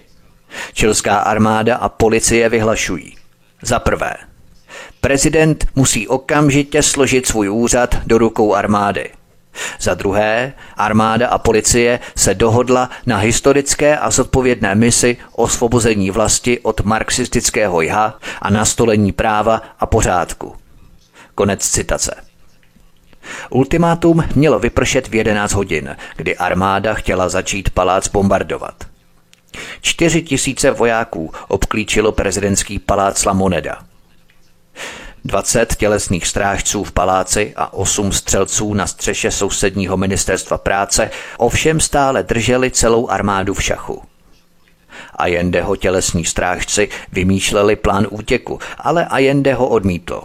[0.74, 3.16] Čilská armáda a policie vyhlašují.
[3.62, 4.14] Za prvé,
[5.02, 9.10] Prezident musí okamžitě složit svůj úřad do rukou armády.
[9.80, 16.82] Za druhé, armáda a policie se dohodla na historické a zodpovědné misi osvobození vlasti od
[16.82, 20.56] marxistického jha a nastolení práva a pořádku.
[21.36, 22.16] Konec citace.
[23.50, 28.84] Ultimátum mělo vypršet v 11 hodin, kdy armáda chtěla začít palác bombardovat.
[29.82, 33.78] Čtyři tisíce vojáků obklíčilo prezidentský palác La Moneda–
[35.26, 42.24] 20 tělesných strážců v paláci a 8 střelců na střeše sousedního ministerstva práce ovšem stále
[42.24, 44.02] drželi celou armádu v šachu.
[45.16, 50.22] A Jendeho tělesní strážci vymýšleli plán útěku, a Allende ho odmítl.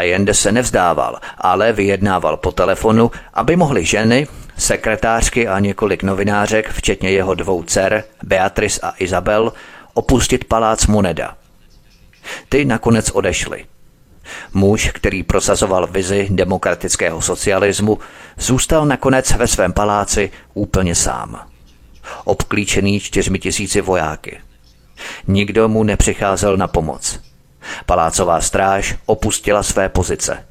[0.00, 4.26] Jende se nevzdával, ale vyjednával po telefonu, aby mohly ženy,
[4.58, 9.52] sekretářky a několik novinářek, včetně jeho dvou dcer, Beatrice a Isabel,
[9.94, 11.36] opustit palác Moneda–
[12.48, 13.64] ty nakonec odešly.
[14.52, 17.98] Muž, který prosazoval vizi demokratického socialismu,
[18.38, 21.46] zůstal nakonec ve svém paláci úplně sám.
[22.24, 24.40] Obklíčený čtyřmi tisíci vojáky.
[25.26, 27.20] Nikdo mu nepřicházel na pomoc.
[27.86, 30.44] Palácová stráž opustila své pozice.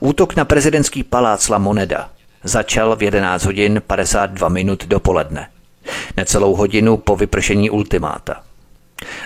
[0.00, 2.10] Útok na prezidentský palác La Moneda
[2.44, 5.48] začal v 11 hodin 52 minut dopoledne.
[6.16, 8.42] Necelou hodinu po vypršení ultimáta.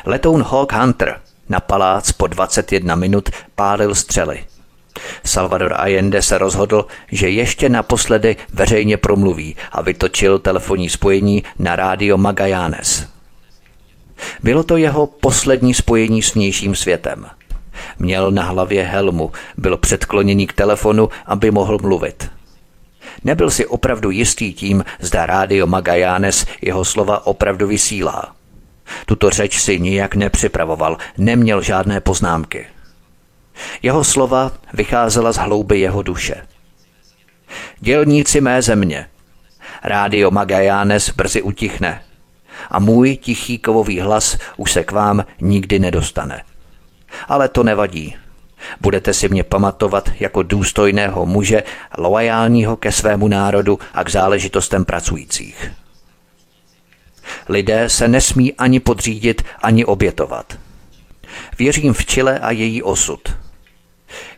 [0.05, 4.45] Letoun Hawk Hunter na palác po 21 minut pálil střely.
[5.25, 12.19] Salvador Allende se rozhodl, že ještě naposledy veřejně promluví a vytočil telefonní spojení na rádio
[12.19, 13.07] Magallanes.
[14.43, 17.27] Bylo to jeho poslední spojení s vnějším světem.
[17.99, 22.31] Měl na hlavě helmu, byl předkloněný k telefonu, aby mohl mluvit.
[23.25, 28.36] Nebyl si opravdu jistý tím, zda rádio Magallanes jeho slova opravdu vysílá.
[29.07, 32.67] Tuto řeč si nijak nepřipravoval, neměl žádné poznámky.
[33.83, 36.35] Jeho slova vycházela z hlouby jeho duše.
[37.81, 39.07] Dělníci mé země,
[39.85, 42.03] rádio Magajánes brzy utichne
[42.71, 46.43] a můj tichý kovový hlas už se k vám nikdy nedostane.
[47.29, 48.17] Ale to nevadí.
[48.81, 51.63] Budete si mě pamatovat jako důstojného muže,
[51.99, 55.71] loajálního ke svému národu a k záležitostem pracujících.
[57.49, 60.59] Lidé se nesmí ani podřídit, ani obětovat.
[61.59, 63.37] Věřím v Chile a její osud.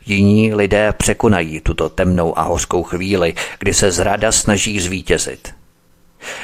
[0.07, 5.55] Jiní lidé překonají tuto temnou a hořkou chvíli, kdy se zrada snaží zvítězit.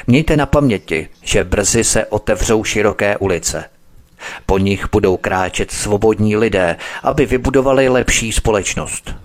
[0.07, 3.69] Mějte na paměti, že brzy se otevřou široké ulice.
[4.45, 9.15] Po nich budou kráčet svobodní lidé, aby vybudovali lepší společnost.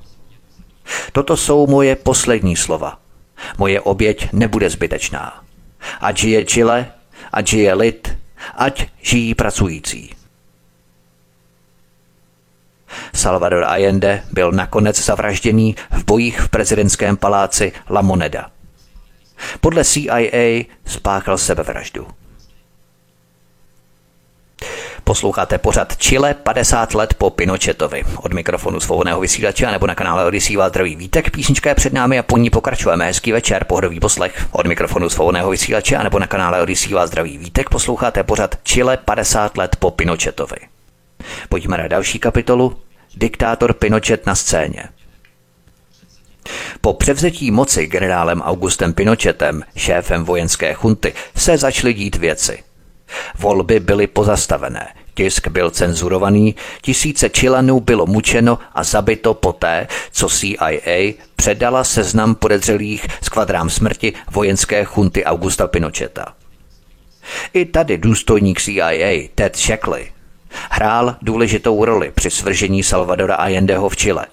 [1.12, 2.98] Toto jsou moje poslední slova.
[3.58, 5.44] Moje oběť nebude zbytečná.
[6.00, 6.86] Ať žije Chile,
[7.32, 8.18] ať žije lid,
[8.54, 10.14] ať žijí pracující.
[13.14, 18.50] Salvador Allende byl nakonec zavražděný v bojích v prezidentském paláci La Moneda.
[19.60, 22.06] Podle CIA spáchal sebevraždu.
[25.10, 28.04] Posloucháte pořad Chile 50 let po Pinochetovi.
[28.16, 31.30] Od mikrofonu svobodného vysílače nebo na kanále Odisí vás zdraví vítek.
[31.30, 33.06] Písnička je před námi a po ní pokračujeme.
[33.06, 34.46] Hezký večer, pohodový poslech.
[34.50, 37.70] Od mikrofonu svobodného vysílače nebo na kanále Odisí vás zdraví vítek.
[37.70, 40.56] Posloucháte pořad Chile 50 let po Pinochetovi.
[41.48, 42.76] Pojďme na další kapitolu.
[43.14, 44.84] Diktátor Pinochet na scéně.
[46.80, 52.62] Po převzetí moci generálem Augustem Pinochetem, šéfem vojenské chunty, se začaly dít věci–
[53.38, 54.88] Volby byly pozastavené,
[55.20, 63.06] tisk byl cenzurovaný, tisíce Čilanů bylo mučeno a zabito poté, co CIA předala seznam podezřelých
[63.22, 66.34] s kvadrám smrti vojenské chunty Augusta Pinocheta.
[67.52, 70.12] I tady důstojník CIA Ted Shackley
[70.70, 74.26] hrál důležitou roli při svržení Salvadora Allendeho v Chile.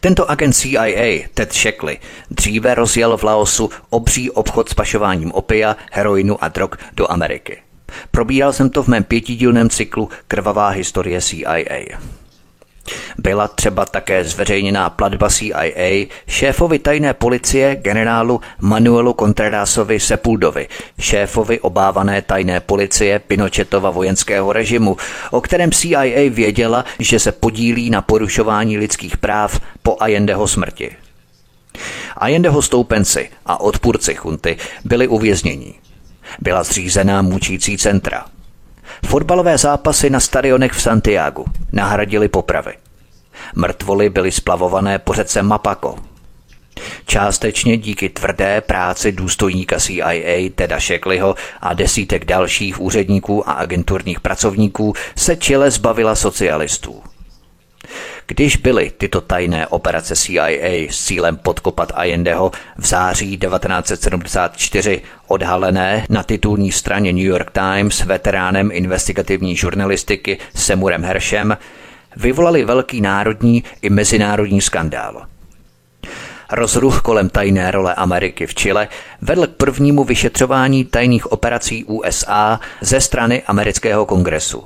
[0.00, 1.98] Tento agent CIA, Ted Shackley,
[2.30, 7.62] dříve rozjel v Laosu obří obchod s pašováním opia, heroinu a drog do Ameriky.
[8.10, 11.98] Probíral jsem to v mém pětidílném cyklu Krvavá historie CIA.
[13.18, 20.68] Byla třeba také zveřejněná platba CIA šéfovi tajné policie generálu Manuelu Contrerasovi Sepuldovi,
[20.98, 24.96] šéfovi obávané tajné policie Pinochetova vojenského režimu,
[25.30, 30.90] o kterém CIA věděla, že se podílí na porušování lidských práv po Allendeho smrti.
[32.16, 35.74] Allendeho stoupenci a odpůrci chunty byli uvězněni.
[36.40, 38.24] Byla zřízená mučící centra–
[39.06, 42.74] Fotbalové zápasy na stadionech v Santiago nahradily popravy.
[43.54, 45.98] Mrtvoly byly splavované po řece Mapako.
[47.06, 54.94] Částečně díky tvrdé práci důstojníka CIA Teda Shackleyho a desítek dalších úředníků a agenturních pracovníků
[55.16, 57.02] se Chile zbavila socialistů.
[58.26, 66.22] Když byly tyto tajné operace CIA s cílem podkopat Allendeho v září 1974 odhalené na
[66.22, 71.56] titulní straně New York Times veteránem investigativní žurnalistiky Semurem Heršem,
[72.16, 75.26] vyvolali velký národní i mezinárodní skandál.
[76.50, 78.88] Rozruch kolem tajné role Ameriky v Chile
[79.20, 84.64] vedl k prvnímu vyšetřování tajných operací USA ze strany amerického kongresu.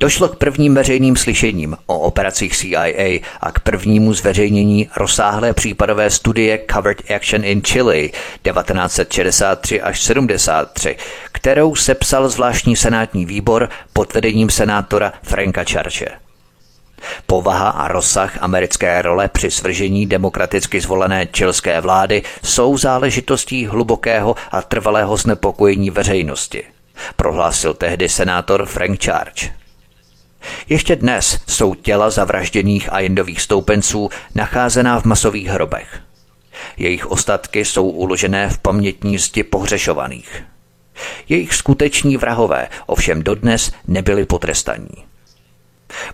[0.00, 6.64] Došlo k prvním veřejným slyšením o operacích CIA a k prvnímu zveřejnění rozsáhlé případové studie
[6.72, 10.96] Covered Action in Chile 1963 až 73,
[11.32, 16.08] kterou sepsal zvláštní senátní výbor pod vedením senátora Franka Churche.
[17.26, 24.62] Povaha a rozsah americké role při svržení demokraticky zvolené čilské vlády jsou záležitostí hlubokého a
[24.62, 26.64] trvalého znepokojení veřejnosti,
[27.16, 29.58] prohlásil tehdy senátor Frank Charge.
[30.68, 36.00] Ještě dnes jsou těla zavražděných a jendových stoupenců nacházená v masových hrobech.
[36.76, 40.44] Jejich ostatky jsou uložené v pamětní zdi pohřešovaných.
[41.28, 44.88] Jejich skuteční vrahové ovšem dodnes nebyli potrestaní.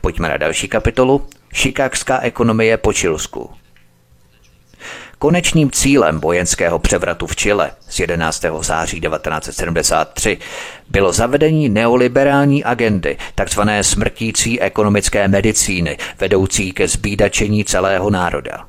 [0.00, 1.26] Pojďme na další kapitolu.
[1.52, 3.50] Šikákská ekonomie po Čilsku.
[5.24, 8.44] Konečným cílem vojenského převratu v Chile z 11.
[8.60, 10.38] září 1973
[10.88, 18.64] bylo zavedení neoliberální agendy, takzvané smrtící ekonomické medicíny, vedoucí ke zbídačení celého národa.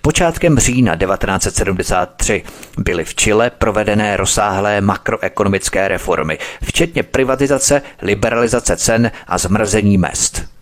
[0.00, 2.42] Počátkem října 1973
[2.78, 10.55] byly v Chile provedené rozsáhlé makroekonomické reformy, včetně privatizace, liberalizace cen a zmrazení mest.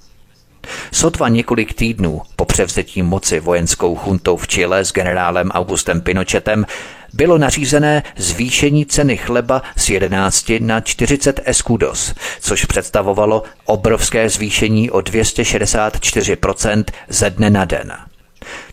[0.92, 6.66] Sotva několik týdnů po převzetí moci vojenskou chuntou v Chile s generálem Augustem Pinochetem
[7.12, 14.98] bylo nařízené zvýšení ceny chleba z 11 na 40 escudos, což představovalo obrovské zvýšení o
[14.98, 17.92] 264% ze dne na den.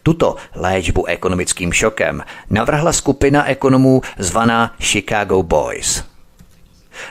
[0.03, 6.10] Tuto léčbu ekonomickým šokem navrhla skupina ekonomů zvaná Chicago Boys.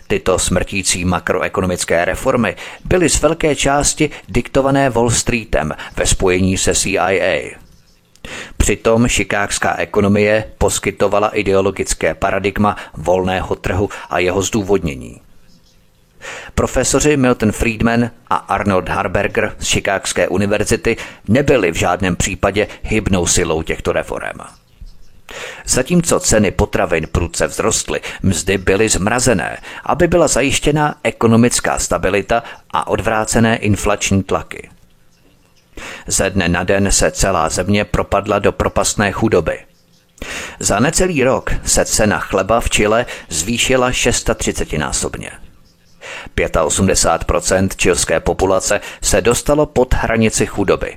[0.07, 7.51] Tyto smrtící makroekonomické reformy byly z velké části diktované Wall Streetem ve spojení se CIA.
[8.57, 15.21] Přitom šikákská ekonomie poskytovala ideologické paradigma volného trhu a jeho zdůvodnění.
[16.55, 20.97] Profesoři Milton Friedman a Arnold Harberger z Chicagské univerzity
[21.29, 24.60] nebyli v žádném případě hybnou silou těchto reform.
[25.67, 33.57] Zatímco ceny potravin prudce vzrostly, mzdy byly zmrazené, aby byla zajištěna ekonomická stabilita a odvrácené
[33.57, 34.71] inflační tlaky.
[36.07, 39.59] Ze dne na den se celá země propadla do propastné chudoby.
[40.61, 45.31] Za necelý rok se cena chleba v Chile zvýšila 630 násobně.
[46.37, 50.97] 85% čilské populace se dostalo pod hranici chudoby.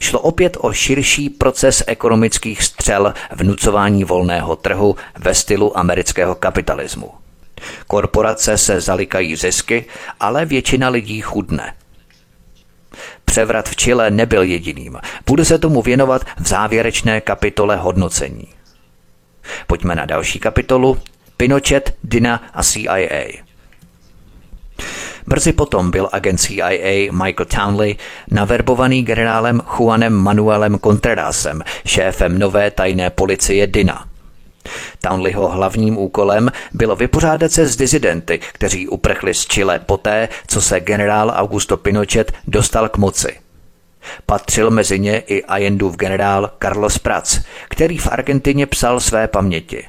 [0.00, 7.10] Šlo opět o širší proces ekonomických střel vnucování volného trhu ve stylu amerického kapitalismu.
[7.86, 9.84] Korporace se zalikají zisky,
[10.20, 11.74] ale většina lidí chudne.
[13.24, 14.98] Převrat v Chile nebyl jediným.
[15.26, 18.48] Bude se tomu věnovat v závěrečné kapitole hodnocení.
[19.66, 20.98] Pojďme na další kapitolu.
[21.36, 23.43] Pinochet, Dina a CIA.
[25.26, 27.96] Brzy potom byl agent CIA Michael Townley
[28.30, 34.04] naverbovaný generálem Juanem Manuelem Contrerasem, šéfem nové tajné policie DINA.
[35.00, 40.80] Townleyho hlavním úkolem bylo vypořádat se s dizidenty, kteří uprchli z Chile poté, co se
[40.80, 43.36] generál Augusto Pinochet dostal k moci.
[44.26, 49.86] Patřil mezi ně i Allendův generál Carlos Prats, který v Argentině psal své paměti.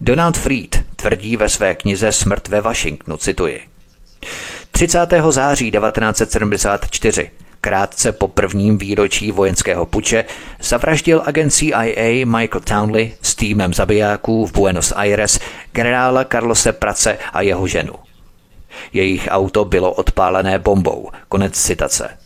[0.00, 3.60] Donald Fried tvrdí ve své knize Smrt ve Washingtonu, cituji.
[4.70, 4.98] 30.
[5.30, 7.30] září 1974
[7.66, 10.24] krátce po prvním výročí vojenského puče
[10.60, 15.40] zavraždil agent CIA Michael Townley s týmem zabijáků v Buenos Aires
[15.72, 17.92] generála Carlose Prace a jeho ženu.
[18.92, 21.10] Jejich auto bylo odpálené bombou.
[21.28, 22.25] Konec citace.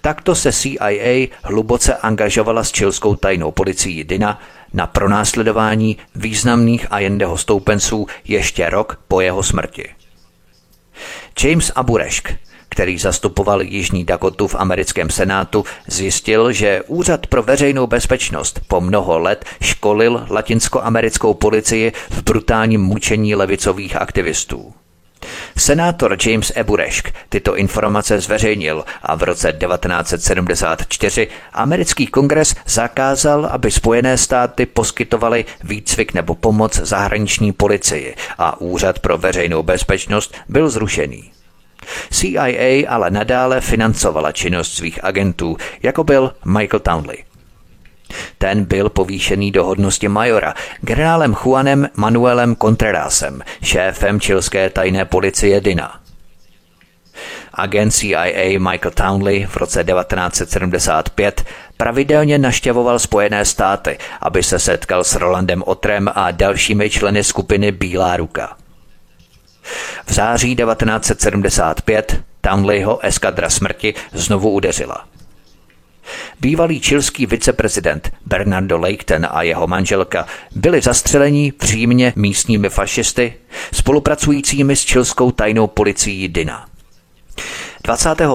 [0.00, 4.40] Takto se CIA hluboce angažovala s čilskou tajnou policií Dina
[4.72, 9.88] na pronásledování významných Allendeho stoupenců ještě rok po jeho smrti.
[11.44, 12.32] James Aburešk,
[12.68, 19.18] který zastupoval Jižní Dakotu v americkém senátu, zjistil, že Úřad pro veřejnou bezpečnost po mnoho
[19.18, 24.74] let školil latinskoamerickou policii v brutálním mučení levicových aktivistů.
[25.56, 34.18] Senátor James Eburešk tyto informace zveřejnil a v roce 1974 americký kongres zakázal, aby Spojené
[34.18, 41.32] státy poskytovaly výcvik nebo pomoc zahraniční policii a Úřad pro veřejnou bezpečnost byl zrušený.
[42.10, 47.31] CIA ale nadále financovala činnost svých agentů, jako byl Michael Townley.
[48.38, 56.00] Ten byl povýšený do hodnosti majora generálem Juanem Manuelem Contrerasem, šéfem čilské tajné policie DINA.
[57.54, 61.44] Agent CIA Michael Townley v roce 1975
[61.76, 68.16] pravidelně naštěvoval Spojené státy, aby se setkal s Rolandem Otrem a dalšími členy skupiny Bílá
[68.16, 68.56] ruka.
[70.06, 75.11] V září 1975 Townleyho eskadra smrti znovu udeřila.
[76.40, 83.34] Bývalý čilský viceprezident Bernardo Leighton a jeho manželka byli zastřeleni v Římě místními fašisty
[83.72, 86.66] spolupracujícími s čilskou tajnou policií Dina.
[87.84, 88.28] 25.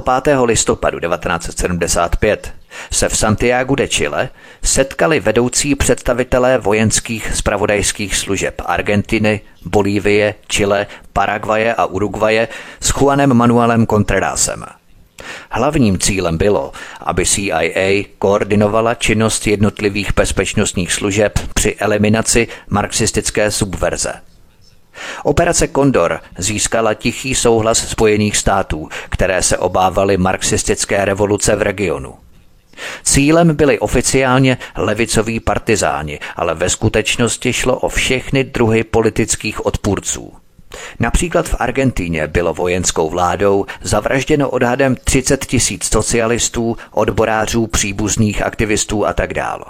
[0.43, 2.53] listopadu 1975
[2.91, 4.29] se v Santiago de Chile
[4.63, 12.47] setkali vedoucí představitelé vojenských spravodajských služeb Argentiny, Bolívie, Chile, Paraguaje a Uruguaje
[12.79, 14.65] s Juanem Manuelem Contrerasem–
[15.51, 24.13] Hlavním cílem bylo, aby CIA koordinovala činnost jednotlivých bezpečnostních služeb při eliminaci marxistické subverze.
[25.23, 32.15] Operace Kondor získala tichý souhlas Spojených států, které se obávaly marxistické revoluce v regionu.
[33.03, 40.33] Cílem byli oficiálně levicoví partizáni, ale ve skutečnosti šlo o všechny druhy politických odpůrců–
[40.99, 49.13] Například v Argentíně bylo vojenskou vládou zavražděno odhadem 30 tisíc socialistů, odborářů, příbuzných aktivistů a
[49.13, 49.65] tak dále.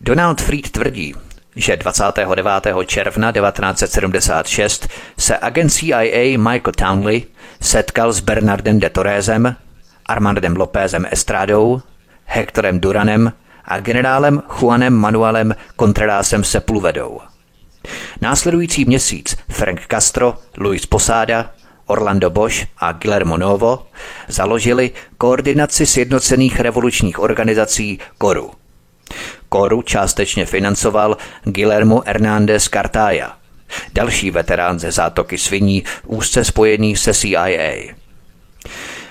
[0.00, 1.14] Donald Fried tvrdí,
[1.56, 2.66] že 29.
[2.86, 7.24] června 1976 se agent CIA Michael Townley
[7.60, 9.56] setkal s Bernardem de Torresem,
[10.06, 11.82] Armandem Lópezem Estradou,
[12.24, 13.32] Hectorem Duranem
[13.64, 17.20] a generálem Juanem Manuelem Contrerasem Sepulvedou.
[18.20, 21.50] Následující měsíc Frank Castro, Luis Posada,
[21.86, 23.86] Orlando Bosch a Guillermo Novo
[24.28, 28.50] založili koordinaci sjednocených revolučních organizací KORU.
[29.48, 33.36] KORU částečně financoval Guillermo Hernández Cartaya,
[33.92, 37.94] další veterán ze zátoky sviní, úzce spojený se CIA.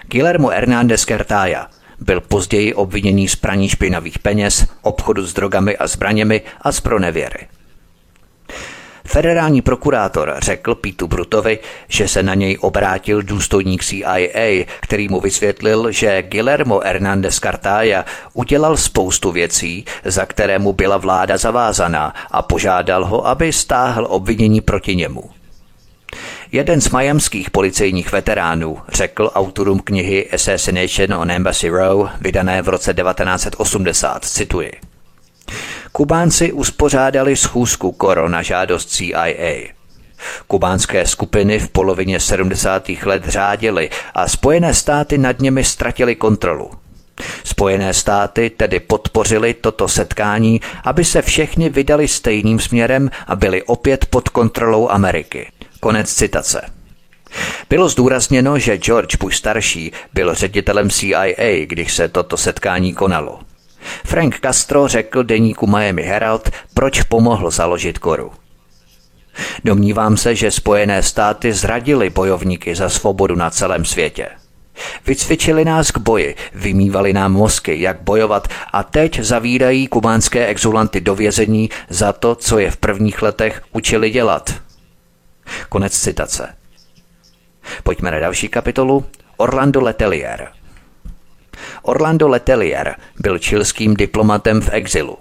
[0.07, 1.67] Guillermo Hernández Cartaya
[1.99, 7.47] byl později obviněný z praní špinavých peněz, obchodu s drogami a zbraněmi a z pronevěry.
[9.15, 15.91] Federální prokurátor řekl Pítu Brutovi, že se na něj obrátil důstojník CIA, který mu vysvětlil,
[15.91, 23.05] že Guillermo Hernández Cartaya udělal spoustu věcí, za které mu byla vláda zavázaná a požádal
[23.05, 25.23] ho, aby stáhl obvinění proti němu.
[26.51, 32.93] Jeden z majamských policejních veteránů řekl autorům knihy Assassination on Embassy Row, vydané v roce
[32.93, 34.71] 1980, cituji.
[35.95, 39.73] Kubánci uspořádali schůzku Koro na žádost CIA.
[40.47, 42.89] Kubánské skupiny v polovině 70.
[43.03, 46.71] let řádily a Spojené státy nad nimi ztratili kontrolu.
[47.43, 54.05] Spojené státy tedy podpořili toto setkání, aby se všichni vydali stejným směrem a byli opět
[54.05, 55.51] pod kontrolou Ameriky.
[55.79, 56.61] Konec citace.
[57.69, 63.39] Bylo zdůrazněno, že George Bush starší byl ředitelem CIA, když se toto setkání konalo.
[64.05, 68.31] Frank Castro řekl deníku Miami Herald, proč pomohl založit koru.
[69.63, 74.29] Domnívám se, že Spojené státy zradili bojovníky za svobodu na celém světě.
[75.07, 81.15] Vycvičili nás k boji, vymývali nám mozky, jak bojovat a teď zavírají kubánské exulanty do
[81.15, 84.53] vězení za to, co je v prvních letech učili dělat.
[85.69, 86.55] Konec citace.
[87.83, 89.05] Pojďme na další kapitolu.
[89.37, 90.47] Orlando Letelier.
[91.81, 95.17] Orlando Letelier byl čilským diplomatem v exilu.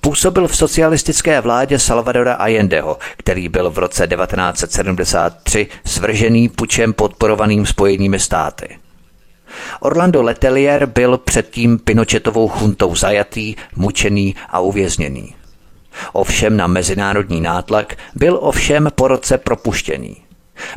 [0.00, 8.20] Působil v socialistické vládě Salvadora Allendeho, který byl v roce 1973 svržený pučem podporovaným spojenými
[8.20, 8.78] státy.
[9.80, 15.34] Orlando Letelier byl předtím Pinochetovou chuntou zajatý, mučený a uvězněný.
[16.12, 20.16] Ovšem na mezinárodní nátlak byl ovšem po roce propuštěný.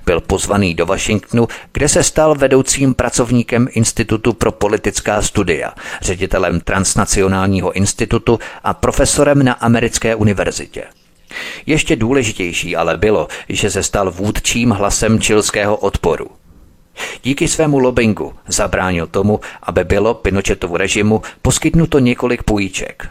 [0.05, 7.71] Byl pozvaný do Washingtonu, kde se stal vedoucím pracovníkem Institutu pro politická studia, ředitelem Transnacionálního
[7.71, 10.83] institutu a profesorem na Americké univerzitě.
[11.65, 16.27] Ještě důležitější ale bylo, že se stal vůdčím hlasem čilského odporu.
[17.23, 23.09] Díky svému lobbingu zabránil tomu, aby bylo Pinochetovu režimu poskytnuto několik půjček.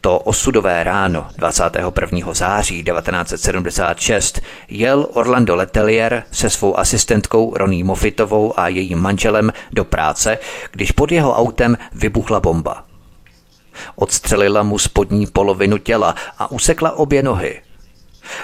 [0.00, 2.34] To osudové ráno 21.
[2.34, 10.38] září 1976 jel Orlando Letelier se svou asistentkou Roní Moffitovou a jejím manželem do práce,
[10.72, 12.84] když pod jeho autem vybuchla bomba.
[13.96, 17.62] Odstřelila mu spodní polovinu těla a usekla obě nohy.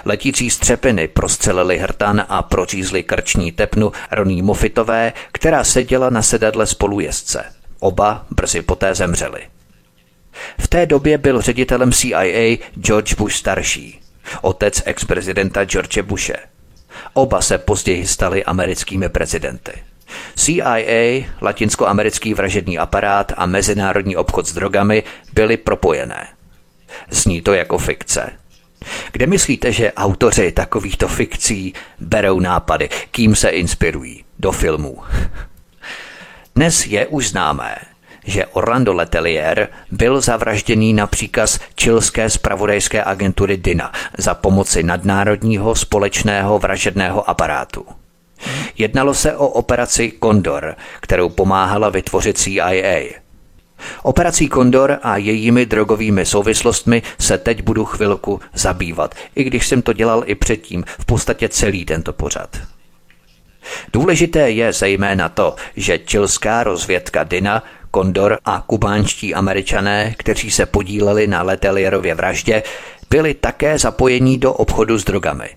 [0.04, 7.44] Letící střepiny prostřelili hrtan a prořízli krční tepnu Roní Mofitové, která seděla na sedadle spolujezdce.
[7.80, 9.53] Oba brzy poté zemřeli.
[10.58, 14.00] V té době byl ředitelem CIA George Bush starší,
[14.42, 16.36] otec ex-prezidenta George Bushe.
[17.12, 19.72] Oba se později stali americkými prezidenty.
[20.36, 26.28] CIA, latinskoamerický vražedný aparát a mezinárodní obchod s drogami byly propojené.
[27.10, 28.32] Zní to jako fikce.
[29.12, 35.02] Kde myslíte, že autoři takovýchto fikcí berou nápady, kým se inspirují do filmů?
[36.54, 37.76] Dnes je už známé,
[38.24, 46.58] že Orlando Letelier byl zavražděný na příkaz čilské spravodajské agentury DINA za pomoci nadnárodního společného
[46.58, 47.86] vražedného aparátu.
[48.78, 53.24] Jednalo se o operaci Condor, kterou pomáhala vytvořit CIA.
[54.02, 59.92] Operací Condor a jejími drogovými souvislostmi se teď budu chvilku zabývat, i když jsem to
[59.92, 62.56] dělal i předtím, v podstatě celý tento pořad.
[63.92, 67.62] Důležité je zejména to, že čilská rozvědka Dina
[67.94, 72.62] Kondor a kubánští američané, kteří se podíleli na Letelierově vraždě,
[73.10, 75.48] byli také zapojení do obchodu s drogami.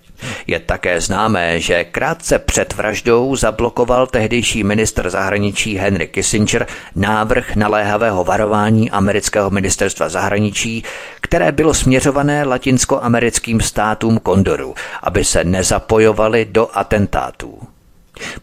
[0.48, 8.24] Je také známé, že krátce před vraždou zablokoval tehdejší ministr zahraničí Henry Kissinger návrh naléhavého
[8.24, 10.84] varování amerického ministerstva zahraničí,
[11.22, 17.77] které bylo směřované latinskoamerickým státům Kondoru, aby se nezapojovali do atentátů.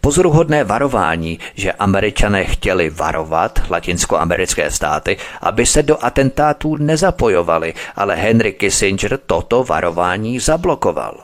[0.01, 8.53] Pozoruhodné varování, že američané chtěli varovat latinskoamerické státy, aby se do atentátů nezapojovali, ale Henry
[8.53, 11.14] Kissinger toto varování zablokoval.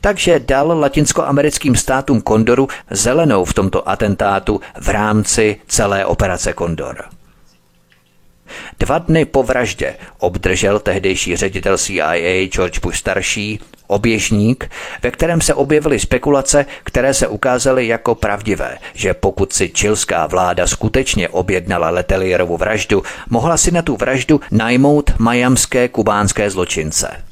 [0.00, 7.04] Takže dal latinskoamerickým státům Kondoru zelenou v tomto atentátu v rámci celé operace Kondor.
[8.80, 14.70] Dva dny po vraždě obdržel tehdejší ředitel CIA George Bush starší oběžník,
[15.02, 20.66] ve kterém se objevily spekulace, které se ukázaly jako pravdivé, že pokud si čilská vláda
[20.66, 27.31] skutečně objednala Letelierovu vraždu, mohla si na tu vraždu najmout majamské kubánské zločince.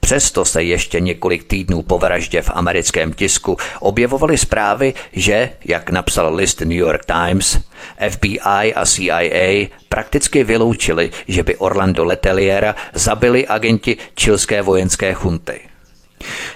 [0.00, 6.34] Přesto se ještě několik týdnů po vraždě v americkém tisku objevovaly zprávy, že, jak napsal
[6.34, 7.58] list New York Times,
[8.10, 15.60] FBI a CIA prakticky vyloučili, že by Orlando Leteliera zabili agenti čilské vojenské chunty.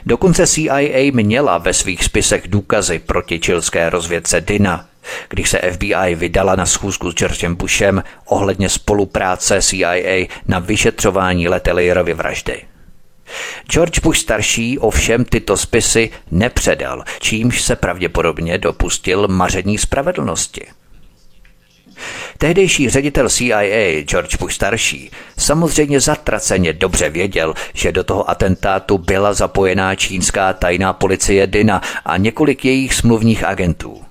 [0.06, 4.86] Dokonce CIA měla ve svých spisech důkazy proti čilské rozvědce Dina,
[5.28, 12.14] když se FBI vydala na schůzku s Georgem Bushem ohledně spolupráce CIA na vyšetřování Letelierovy
[12.14, 12.62] vraždy.
[13.70, 20.66] George Bush starší ovšem tyto spisy nepředal, čímž se pravděpodobně dopustil maření spravedlnosti.
[22.38, 29.32] Tehdejší ředitel CIA George Bush starší samozřejmě zatraceně dobře věděl, že do toho atentátu byla
[29.32, 34.02] zapojená čínská tajná policie DINA a několik jejich smluvních agentů.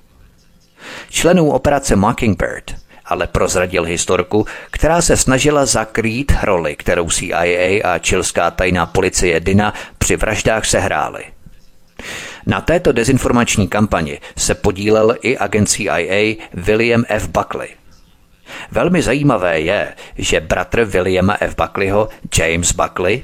[1.10, 2.81] Členů operace Mockingbird
[3.12, 9.74] ale prozradil historku, která se snažila zakrýt roli, kterou CIA a čilská tajná policie Dina
[9.98, 11.24] při vraždách sehrály.
[12.46, 17.28] Na této dezinformační kampani se podílel i agent CIA William F.
[17.28, 17.70] Buckley.
[18.72, 21.56] Velmi zajímavé je, že bratr Williama F.
[21.56, 23.24] Buckleyho, James Buckley,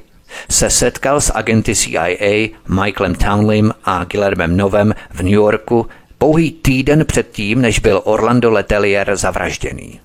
[0.49, 7.05] se setkal s agenty CIA Michaelem Townleym a Guillermem Novem v New Yorku pouhý týden
[7.05, 9.99] předtím, než byl Orlando Letelier zavražděný.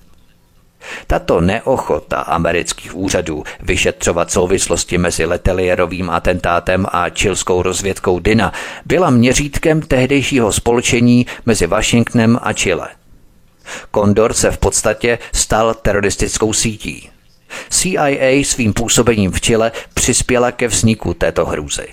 [1.07, 8.53] Tato neochota amerických úřadů vyšetřovat souvislosti mezi Letelierovým atentátem a čilskou rozvědkou Dina
[8.85, 12.87] byla měřítkem tehdejšího spolčení mezi Washingtonem a Chile.
[13.91, 17.09] Kondor se v podstatě stal teroristickou sítí.
[17.69, 21.87] CIA svým působením v Chile přispěla ke vzniku této hrůzy.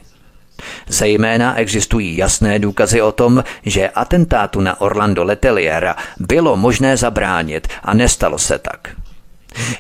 [0.88, 7.94] Zejména existují jasné důkazy o tom, že atentátu na Orlando Leteliera bylo možné zabránit a
[7.94, 8.88] nestalo se tak.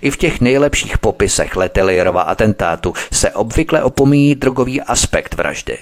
[0.00, 5.78] I v těch nejlepších popisech Letelierova atentátu se obvykle opomíjí drogový aspekt vraždy.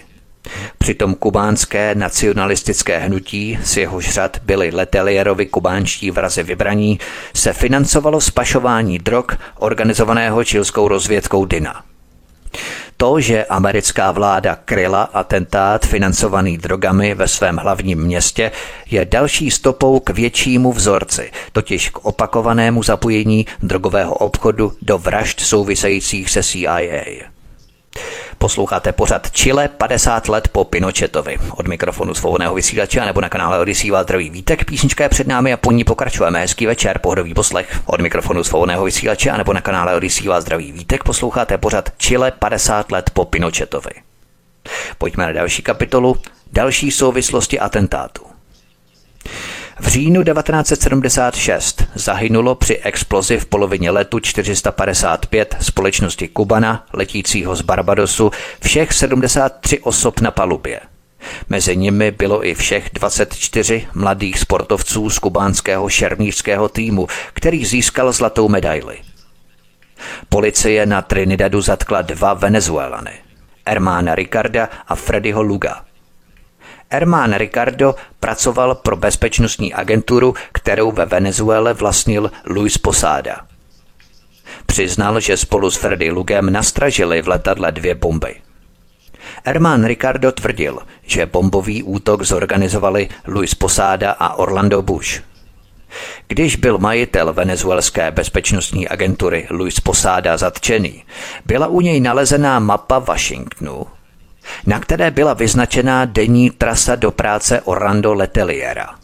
[0.78, 7.00] Přitom kubánské nacionalistické hnutí, z jehož řad byli Letelierovi kubánští vrazy vybraní,
[7.34, 9.24] se financovalo spašování drog
[9.58, 11.87] organizovaného čilskou rozvědkou DINA.
[13.00, 18.52] To, že americká vláda kryla atentát financovaný drogami ve svém hlavním městě,
[18.90, 26.30] je další stopou k většímu vzorci, totiž k opakovanému zapojení drogového obchodu do vražd souvisejících
[26.30, 27.37] se CIA.
[28.38, 31.38] Posloucháte pořad Chile 50 let po Pinochetovi.
[31.50, 34.64] Od mikrofonu svobodného vysílače nebo na kanále Odisí zdraví vítek.
[34.64, 36.40] Písnička je před námi a po ní pokračujeme.
[36.40, 37.80] Hezký večer, pohodový poslech.
[37.86, 41.04] Od mikrofonu svobodného vysílače nebo na kanále Odisí vás zdraví vítek.
[41.04, 43.90] Posloucháte pořad Chile 50 let po Pinochetovi.
[44.98, 46.16] Pojďme na další kapitolu.
[46.52, 48.22] Další souvislosti atentátu.
[49.80, 58.30] V říjnu 1976 zahynulo při explozi v polovině letu 455 společnosti Kubana, letícího z Barbadosu,
[58.62, 60.80] všech 73 osob na palubě.
[61.48, 68.48] Mezi nimi bylo i všech 24 mladých sportovců z kubánského šermířského týmu, který získal zlatou
[68.48, 68.98] medaili.
[70.28, 73.12] Policie na Trinidadu zatkla dva Venezuelany,
[73.66, 75.80] Ermána Ricarda a Freddyho Luga–
[76.90, 83.46] Hermán Ricardo pracoval pro bezpečnostní agenturu, kterou ve Venezuele vlastnil Luis Posada.
[84.66, 88.34] Přiznal, že spolu s Freddy Lugem nastražili v letadle dvě bomby.
[89.44, 95.22] Hermán Ricardo tvrdil, že bombový útok zorganizovali Luis Posada a Orlando Bush.
[96.28, 101.04] Když byl majitel venezuelské bezpečnostní agentury Luis Posada zatčený,
[101.46, 103.86] byla u něj nalezená mapa Washingtonu,
[104.66, 108.98] na které byla vyznačená denní trasa do práce Orlando Leteliera.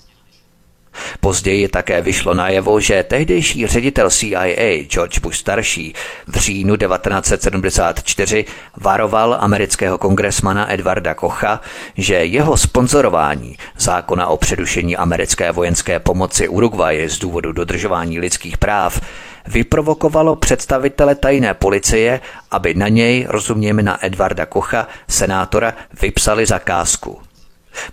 [1.21, 5.95] Později také vyšlo najevo, že tehdejší ředitel CIA George Bush starší
[6.27, 8.45] v říjnu 1974
[8.77, 11.61] varoval amerického kongresmana Edvarda Kocha,
[11.97, 19.01] že jeho sponzorování zákona o předušení americké vojenské pomoci Uruguayi z důvodu dodržování lidských práv
[19.47, 22.21] vyprovokovalo představitele tajné policie,
[22.51, 25.73] aby na něj, rozumíme na Edvarda Kocha, senátora,
[26.03, 27.21] vypsali zakázku.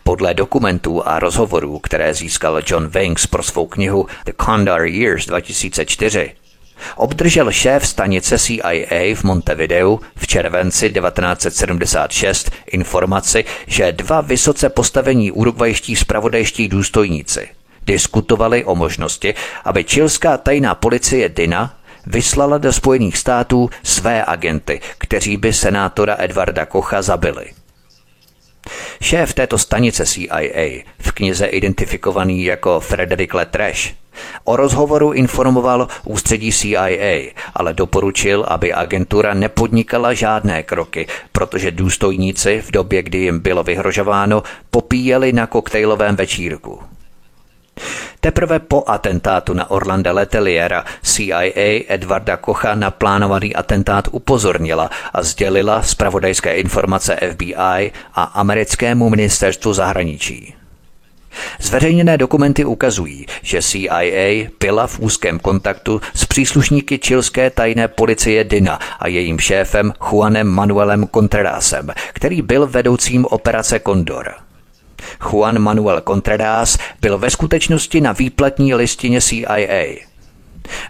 [0.03, 6.31] Podle dokumentů a rozhovorů, které získal John Vanks pro svou knihu The Condor Years 2004,
[6.95, 15.95] obdržel šéf stanice CIA v Montevideu v červenci 1976 informaci, že dva vysoce postavení urugvajští
[15.95, 17.49] spravodajští důstojníci–
[17.91, 19.35] diskutovali o možnosti,
[19.67, 21.75] aby čilská tajná policie DINA
[22.07, 27.45] vyslala do Spojených států své agenty, kteří by senátora Edvarda Kocha zabili.
[29.01, 33.93] Šéf této stanice CIA, v knize identifikovaný jako Frederick Letrash,
[34.43, 42.71] o rozhovoru informoval ústředí CIA, ale doporučil, aby agentura nepodnikala žádné kroky, protože důstojníci v
[42.71, 46.90] době, kdy jim bylo vyhrožováno, popíjeli na koktejlovém večírku.
[48.19, 55.81] Teprve po atentátu na Orlanda Leteliera CIA Edvarda Kocha na plánovaný atentát upozornila a sdělila
[55.81, 60.53] zpravodajské informace FBI a americkému ministerstvu zahraničí.
[61.61, 68.79] Zveřejněné dokumenty ukazují, že CIA byla v úzkém kontaktu s příslušníky čilské tajné policie DINA
[68.99, 74.50] a jejím šéfem Juanem Manuelem Contrerasem, který byl vedoucím operace Condor.
[75.21, 80.11] Juan Manuel Contreras byl ve skutečnosti na výplatní listině CIA.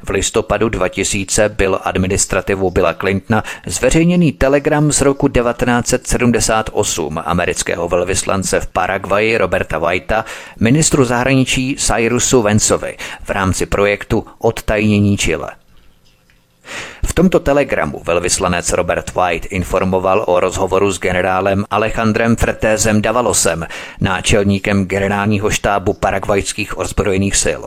[0.03, 8.67] V listopadu 2000 byl administrativou Billa Clintona zveřejněný telegram z roku 1978 amerického velvyslance v
[8.67, 10.25] Paraguaji Roberta Whitea
[10.59, 15.60] ministru zahraničí Cyrusu Vencovi v rámci projektu Odtajnění Chile.
[17.05, 23.67] V tomto telegramu velvyslanec Robert White informoval o rozhovoru s generálem Alejandrem Fretézem Davalosem,
[24.01, 27.63] náčelníkem generálního štábu paragvajských ozbrojených sil.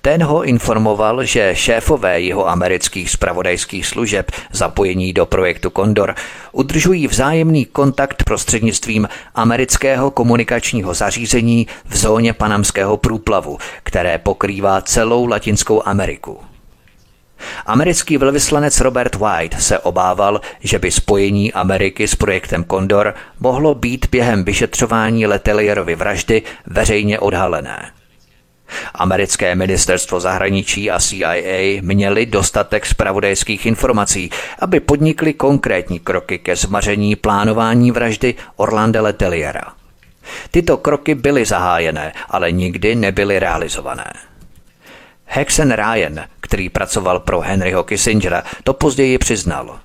[0.00, 6.14] Ten ho informoval, že šéfové jeho amerických spravodajských služeb zapojení do projektu Condor
[6.52, 15.82] udržují vzájemný kontakt prostřednictvím amerického komunikačního zařízení v zóně panamského průplavu, které pokrývá celou Latinskou
[15.84, 16.51] Ameriku.
[17.66, 24.06] Americký velvyslanec Robert White se obával, že by spojení Ameriky s projektem Condor mohlo být
[24.10, 27.90] během vyšetřování Letelierovy vraždy veřejně odhalené.
[28.94, 37.16] Americké ministerstvo zahraničí a CIA měli dostatek zpravodajských informací, aby podnikli konkrétní kroky ke zmaření
[37.16, 39.72] plánování vraždy Orlanda Leteliera.
[40.50, 44.31] Tyto kroky byly zahájené, ale nikdy nebyly realizované.
[45.24, 49.78] Hexen Ryan, který pracoval pro Henryho Kissingera, to později přiznal.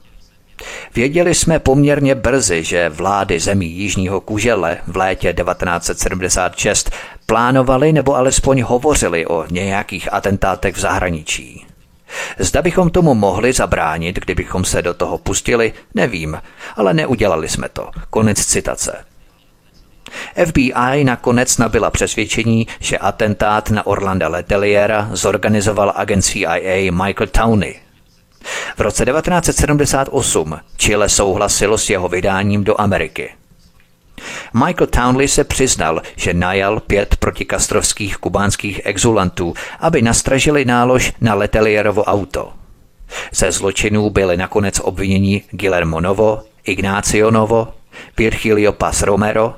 [0.95, 6.91] Věděli jsme poměrně brzy, že vlády zemí Jižního kužele v létě 1976
[7.25, 11.65] plánovali nebo alespoň hovořili o nějakých atentátech v zahraničí.
[12.39, 16.41] Zda bychom tomu mohli zabránit, kdybychom se do toho pustili, nevím,
[16.75, 17.89] ale neudělali jsme to.
[18.09, 19.05] Konec citace.
[20.45, 27.75] FBI nakonec nabila přesvědčení, že atentát na Orlanda Leteliera zorganizoval agent CIA Michael Towney.
[28.77, 33.29] V roce 1978 Chile souhlasilo s jeho vydáním do Ameriky.
[34.53, 42.03] Michael Townley se přiznal, že najal pět protikastrovských kubánských exulantů, aby nastražili nálož na Letelierovo
[42.03, 42.53] auto.
[43.31, 47.67] Ze zločinů byly nakonec obviněni Guillermo Novo, Ignacio Novo,
[48.17, 49.53] Virgilio Paz Romero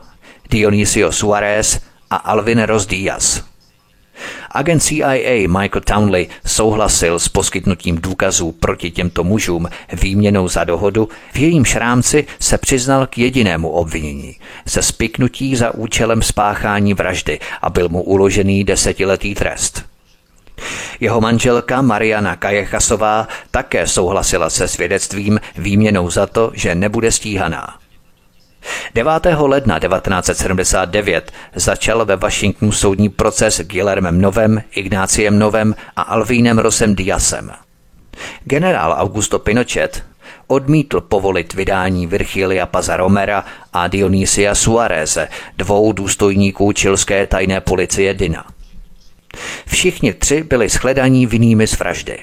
[0.49, 1.79] Dionisio Suarez
[2.09, 3.43] a Alvin Ros Díaz.
[4.51, 9.69] Agent CIA Michael Townley souhlasil s poskytnutím důkazů proti těmto mužům
[10.01, 14.35] výměnou za dohodu, v jejím šrámci se přiznal k jedinému obvinění
[14.65, 19.85] ze spiknutí za účelem spáchání vraždy a byl mu uložený desetiletý trest.
[20.99, 27.79] Jeho manželka Mariana Kajechasová také souhlasila se svědectvím výměnou za to, že nebude stíhaná.
[28.93, 29.12] 9.
[29.39, 37.51] ledna 1979 začal ve Washingtonu soudní proces Guillermem Novem, Ignáciem Novem a Alvínem Rosem Diasem.
[38.43, 40.03] Generál Augusto Pinochet
[40.47, 48.45] odmítl povolit vydání Virgilia Pazaromera a Dionisia Suareze, dvou důstojníků čilské tajné policie DINA.
[49.68, 52.20] Všichni tři byli shledaní vinnými z vraždy.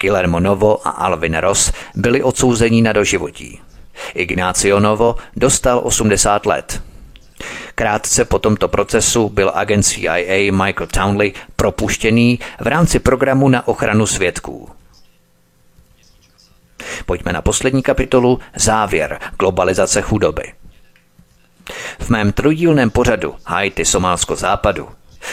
[0.00, 3.60] Guillermo Novo a Alvin Ross byli odsouzeni na doživotí.
[4.14, 6.82] Ignacio Novo dostal 80 let.
[7.74, 14.06] Krátce po tomto procesu byl agent CIA Michael Townley propuštěný v rámci programu na ochranu
[14.06, 14.68] svědků.
[17.06, 20.52] Pojďme na poslední kapitolu Závěr globalizace chudoby.
[21.98, 24.88] V mém trojdílném pořadu Haiti Somálsko západu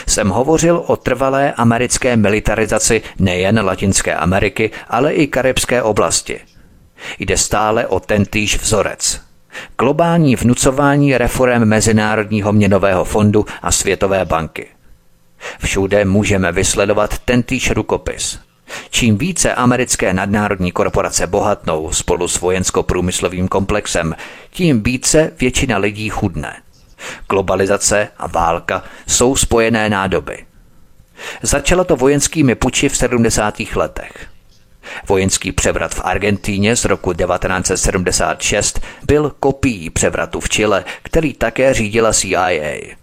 [0.06, 6.40] jsem hovořil o trvalé americké militarizaci nejen Latinské Ameriky, ale i karibské oblasti–
[7.18, 9.20] Jde stále o tentýž vzorec.
[9.78, 14.66] Globální vnucování reform Mezinárodního měnového fondu a Světové banky.
[15.58, 18.38] Všude můžeme vysledovat tentýž rukopis.
[18.90, 24.16] Čím více americké nadnárodní korporace bohatnou spolu s vojensko-průmyslovým komplexem,
[24.50, 26.56] tím více většina lidí chudne.
[27.28, 30.44] Globalizace a válka jsou spojené nádoby.
[31.42, 33.54] Začalo to vojenskými puči v 70.
[33.74, 34.33] letech.
[35.08, 42.12] Vojenský převrat v Argentíně z roku 1976 byl kopií převratu v Chile, který také řídila
[42.12, 42.94] CIA.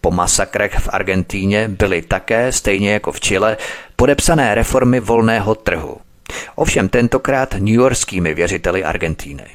[0.00, 3.56] Po masakrech v Argentíně byly také, stejně jako v Chile,
[3.96, 5.96] podepsané reformy volného trhu.
[6.54, 9.46] Ovšem tentokrát newyorskými věřiteli Argentíny.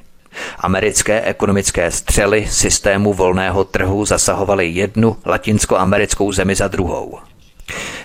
[0.59, 7.20] Americké ekonomické střely systému volného trhu zasahovaly jednu latinskoamerickou zemi za druhou.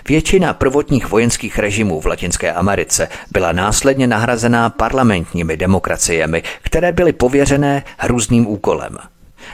[0.09, 7.83] Většina prvotních vojenských režimů v Latinské Americe byla následně nahrazená parlamentními demokraciemi, které byly pověřené
[7.99, 8.99] hrůzným úkolem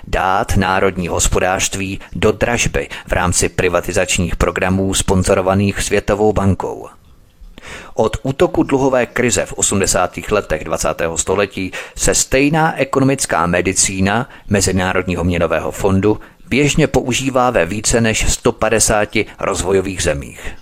[0.06, 6.88] dát národní hospodářství do dražby v rámci privatizačních programů sponzorovaných Světovou bankou.
[7.94, 10.18] Od útoku dluhové krize v 80.
[10.30, 10.88] letech 20.
[11.16, 19.08] století se stejná ekonomická medicína Mezinárodního měnového fondu běžně používá ve více než 150
[19.40, 20.54] rozvojových zemích.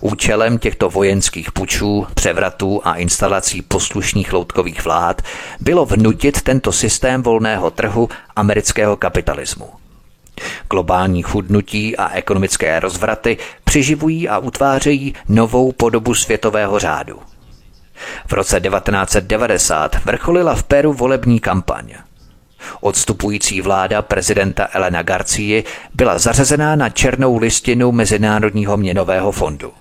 [0.00, 5.22] Účelem těchto vojenských pučů, převratů a instalací poslušných loutkových vlád
[5.60, 9.70] bylo vnutit tento systém volného trhu amerického kapitalismu.
[10.70, 17.18] Globální chudnutí a ekonomické rozvraty přiživují a utvářejí novou podobu světového řádu.
[18.26, 21.94] V roce 1990 vrcholila v Peru volební kampaň.
[22.80, 29.72] Odstupující vláda prezidenta Elena Garcii byla zařazená na černou listinu Mezinárodního měnového fondu.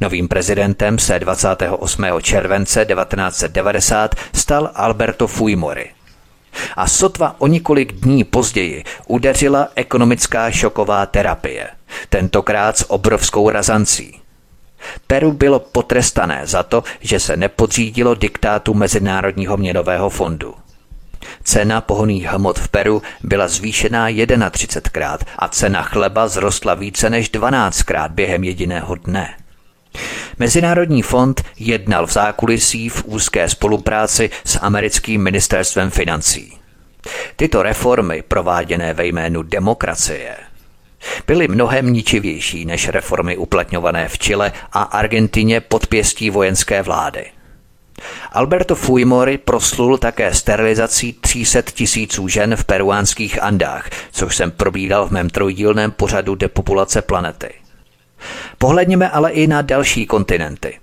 [0.00, 2.04] Novým prezidentem se 28.
[2.22, 5.90] července 1990 stal Alberto Fujimori.
[6.76, 11.68] A sotva o několik dní později udeřila ekonomická šoková terapie,
[12.08, 14.20] tentokrát s obrovskou razancí.
[15.06, 20.54] Peru bylo potrestané za to, že se nepodřídilo diktátu Mezinárodního měnového fondu.
[21.44, 28.08] Cena pohoných hmot v Peru byla zvýšená 31krát a cena chleba zrostla více než 12krát
[28.08, 29.34] během jediného dne.
[30.38, 36.58] Mezinárodní fond jednal v zákulisí v úzké spolupráci s americkým ministerstvem financí.
[37.36, 40.36] Tyto reformy, prováděné ve jménu demokracie,
[41.26, 47.26] byly mnohem ničivější než reformy uplatňované v Chile a Argentině pod pěstí vojenské vlády.
[48.32, 55.10] Alberto Fujimori proslul také sterilizací 300 tisíců žen v peruánských Andách, což jsem probídal v
[55.10, 57.54] mém trojdílném pořadu depopulace planety.
[58.58, 60.78] Pohledněme ale i na další kontinenty.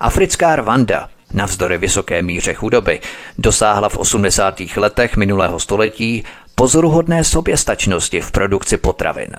[0.00, 3.00] Africká Rwanda, navzdory vysoké míře chudoby,
[3.38, 4.60] dosáhla v 80.
[4.76, 9.36] letech minulého století pozoruhodné soběstačnosti v produkci potravin.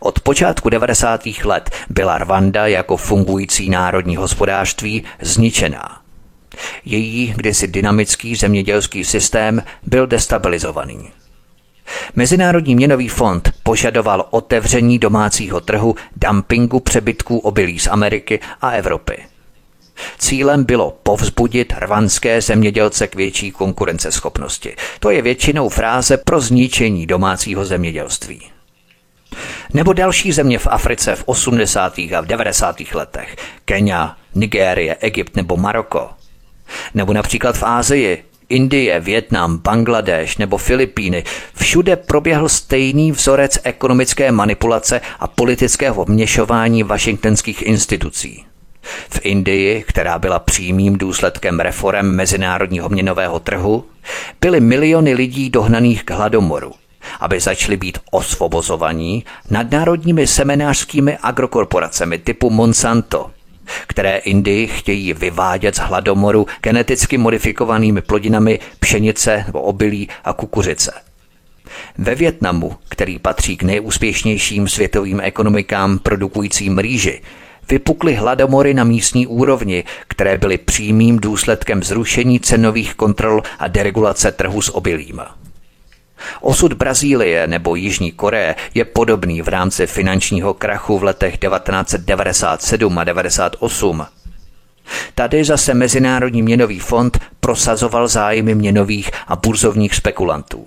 [0.00, 1.20] Od počátku 90.
[1.44, 6.00] let byla Rwanda jako fungující národní hospodářství zničená.
[6.84, 11.10] Její kdysi dynamický zemědělský systém byl destabilizovaný.
[12.14, 19.16] Mezinárodní měnový fond požadoval otevření domácího trhu dumpingu přebytků obilí z Ameriky a Evropy.
[20.18, 24.76] Cílem bylo povzbudit rvanské zemědělce k větší konkurenceschopnosti.
[25.00, 28.53] To je většinou fráze pro zničení domácího zemědělství.
[29.74, 31.98] Nebo další země v Africe v 80.
[31.98, 32.76] a v 90.
[32.94, 33.36] letech.
[33.64, 36.10] Kenia, Nigérie, Egypt nebo Maroko.
[36.94, 41.24] Nebo například v Ázii, Indie, Větnam, Bangladeš nebo Filipíny,
[41.54, 48.44] všude proběhl stejný vzorec ekonomické manipulace a politického vměšování washingtonských institucí.
[49.08, 53.84] V Indii, která byla přímým důsledkem reform mezinárodního měnového trhu,
[54.40, 56.72] byly miliony lidí dohnaných k hladomoru,
[57.20, 63.30] aby začali být osvobozovaní nadnárodními seminářskými agrokorporacemi typu Monsanto,
[63.86, 70.92] které Indii chtějí vyvádět z hladomoru geneticky modifikovanými plodinami pšenice nebo obilí a kukuřice.
[71.98, 77.22] Ve Větnamu, který patří k nejúspěšnějším světovým ekonomikám produkujícím rýži,
[77.70, 84.62] vypukly hladomory na místní úrovni, které byly přímým důsledkem zrušení cenových kontrol a deregulace trhu
[84.62, 85.20] s obilím.
[86.40, 93.04] Osud Brazílie nebo Jižní Koreje je podobný v rámci finančního krachu v letech 1997 a
[93.04, 94.06] 98.
[95.14, 100.66] Tady zase Mezinárodní měnový fond prosazoval zájmy měnových a burzovních spekulantů.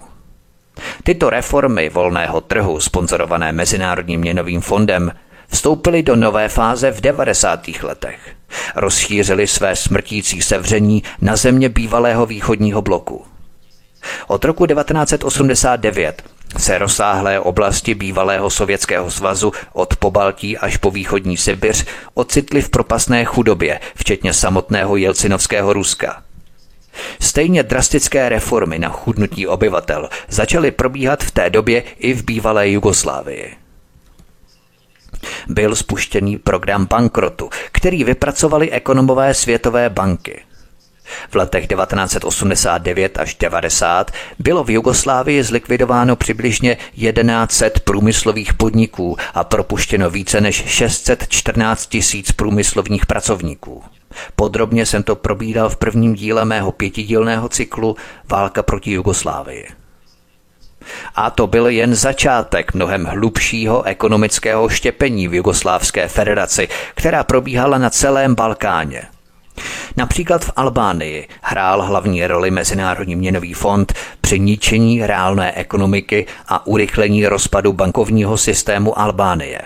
[1.04, 5.12] Tyto reformy volného trhu, sponzorované Mezinárodním měnovým fondem,
[5.48, 7.68] vstoupily do nové fáze v 90.
[7.84, 8.20] letech.
[8.76, 13.26] Rozšířili své smrtící sevření na země bývalého východního bloku.
[14.28, 16.24] Od roku 1989
[16.58, 23.26] se rozsáhlé oblasti bývalého Sovětského svazu od Pobaltí až po východní Sibiř ocitly v propasné
[23.26, 26.24] chudobě, včetně samotného Jelcinovského Ruska.
[27.20, 33.56] Stejně drastické reformy na chudnutí obyvatel začaly probíhat v té době i v bývalé Jugoslávii.
[35.48, 40.42] Byl spuštěný program bankrotu, který vypracovali ekonomové Světové banky–
[41.30, 50.10] v letech 1989 až 90 bylo v Jugoslávii zlikvidováno přibližně 1100 průmyslových podniků a propuštěno
[50.10, 53.84] více než 614 tisíc průmyslovních pracovníků.
[54.36, 57.96] Podrobně jsem to probídal v prvním díle mého pětidílného cyklu
[58.30, 59.68] Válka proti Jugoslávii.
[61.16, 67.90] A to byl jen začátek mnohem hlubšího ekonomického štěpení v Jugoslávské federaci, která probíhala na
[67.90, 69.02] celém Balkáně–
[69.98, 77.28] Například v Albánii hrál hlavní roli Mezinárodní měnový fond při ničení reálné ekonomiky a urychlení
[77.28, 79.62] rozpadu bankovního systému Albánie.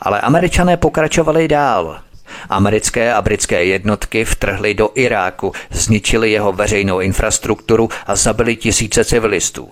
[0.00, 2.00] Ale američané pokračovali dál.
[2.48, 9.70] Americké a britské jednotky vtrhly do Iráku, zničili jeho veřejnou infrastrukturu a zabili tisíce civilistů.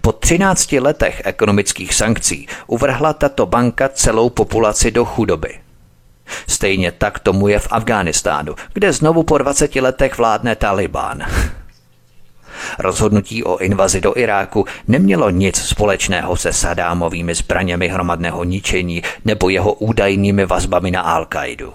[0.00, 5.63] Po 13 letech ekonomických sankcí uvrhla tato banka celou populaci do chudoby.
[6.46, 11.24] Stejně tak tomu je v Afghánistánu, kde znovu po 20 letech vládne Taliban.
[12.78, 19.72] Rozhodnutí o invazi do Iráku nemělo nic společného se Sadámovými zbraněmi hromadného ničení nebo jeho
[19.72, 21.72] údajnými vazbami na Al-Kaidu.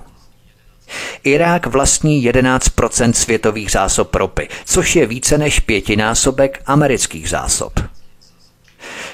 [1.23, 7.79] Irák vlastní 11% světových zásob ropy, což je více než pětinásobek amerických zásob.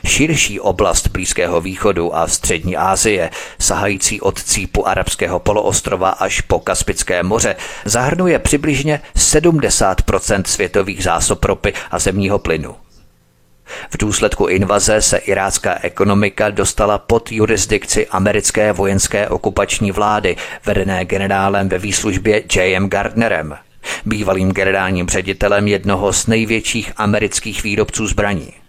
[0.06, 3.30] Širší oblast Blízkého východu a střední Asie,
[3.60, 7.56] sahající od cípu arabského poloostrova až po Kaspické moře,
[7.86, 12.76] zahrnuje přibližně 70% světových zásob ropy a zemního plynu.
[13.90, 21.70] V důsledku invaze se irácká ekonomika dostala pod jurisdikci americké vojenské okupační vlády, vedené generálem
[21.70, 22.90] ve výslužbě J.M.
[22.90, 23.58] Gardnerem,
[24.06, 28.65] bývalým generálním ředitelem jednoho z největších amerických výrobců zbraní.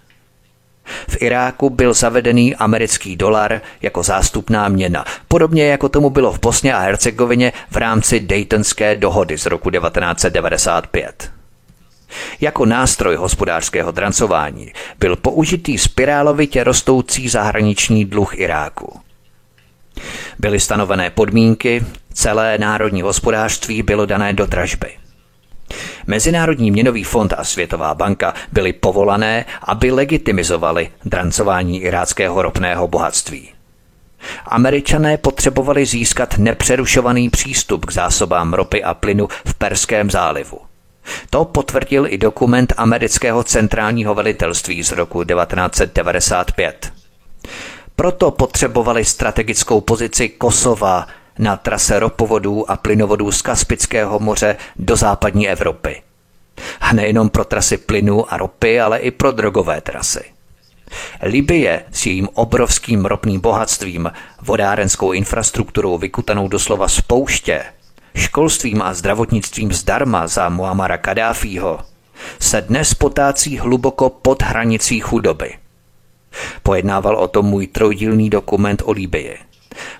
[1.08, 6.74] V Iráku byl zavedený americký dolar jako zástupná měna, podobně jako tomu bylo v Bosně
[6.74, 11.30] a Hercegovině v rámci Daytonské dohody z roku 1995.
[12.40, 19.00] Jako nástroj hospodářského drancování byl použitý spirálovitě rostoucí zahraniční dluh Iráku.
[20.38, 25.05] Byly stanovené podmínky, celé národní hospodářství bylo dané do dražby.
[26.06, 33.48] Mezinárodní měnový fond a Světová banka byly povolané, aby legitimizovali drancování iráckého ropného bohatství.
[34.46, 40.58] Američané potřebovali získat nepřerušovaný přístup k zásobám ropy a plynu v Perském zálivu.
[41.30, 46.92] To potvrdil i dokument amerického centrálního velitelství z roku 1995.
[47.96, 51.06] Proto potřebovali strategickou pozici Kosova
[51.38, 56.02] na trase ropovodů a plynovodů z Kaspického moře do západní Evropy.
[56.80, 60.24] A nejenom pro trasy plynu a ropy, ale i pro drogové trasy.
[61.22, 67.64] Libie s jejím obrovským ropným bohatstvím, vodárenskou infrastrukturou vykutanou doslova z pouště,
[68.14, 71.80] školstvím a zdravotnictvím zdarma za Muamara Kadáfího,
[72.38, 75.54] se dnes potácí hluboko pod hranicí chudoby.
[76.62, 79.38] Pojednával o tom můj trojdílný dokument o Libii.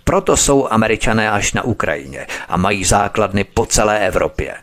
[0.05, 4.55] Proto jsou američané až na Ukrajině a mají základny po celé Evropě.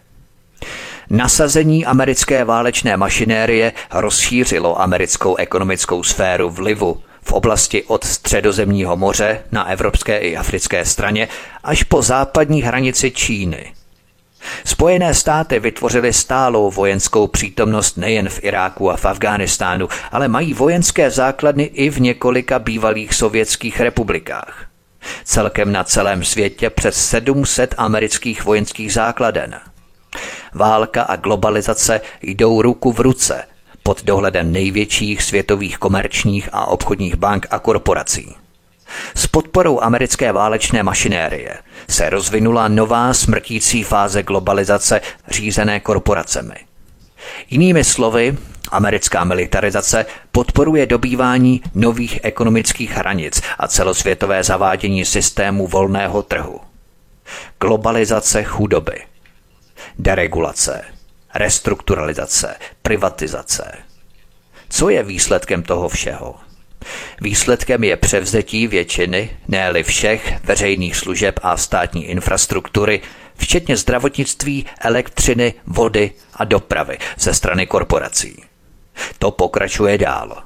[1.09, 9.69] Nasazení americké válečné mašinérie rozšířilo americkou ekonomickou sféru vlivu v oblasti od středozemního moře na
[9.69, 11.27] evropské i africké straně
[11.63, 13.73] až po západní hranici Číny.
[14.65, 21.11] Spojené státy vytvořily stálou vojenskou přítomnost nejen v Iráku a v Afghánistánu, ale mají vojenské
[21.11, 24.62] základny i v několika bývalých sovětských republikách.
[25.23, 29.59] Celkem na celém světě přes 700 amerických vojenských základen.
[30.53, 33.43] Válka a globalizace jdou ruku v ruce
[33.83, 38.35] pod dohledem největších světových komerčních a obchodních bank a korporací.
[39.15, 41.57] S podporou americké válečné mašinérie
[41.89, 46.55] se rozvinula nová smrtící fáze globalizace řízené korporacemi.
[47.49, 48.37] Jinými slovy,
[48.71, 56.59] Americká militarizace podporuje dobývání nových ekonomických hranic a celosvětové zavádění systému volného trhu.
[57.59, 59.01] Globalizace chudoby,
[59.99, 60.81] deregulace,
[61.35, 63.77] restrukturalizace, privatizace.
[64.69, 66.35] Co je výsledkem toho všeho?
[67.21, 73.01] Výsledkem je převzetí většiny, ne všech, veřejných služeb a státní infrastruktury,
[73.35, 78.43] včetně zdravotnictví, elektřiny, vody a dopravy ze strany korporací.
[79.19, 80.43] To pokračuje dál.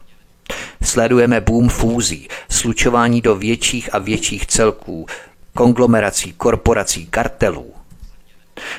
[0.83, 5.05] Sledujeme boom fúzí, slučování do větších a větších celků,
[5.53, 7.73] konglomerací, korporací, kartelů.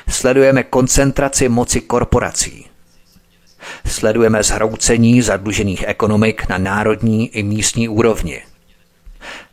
[0.09, 2.65] Sledujeme koncentraci moci korporací.
[3.85, 8.41] Sledujeme zhroucení zadlužených ekonomik na národní i místní úrovni.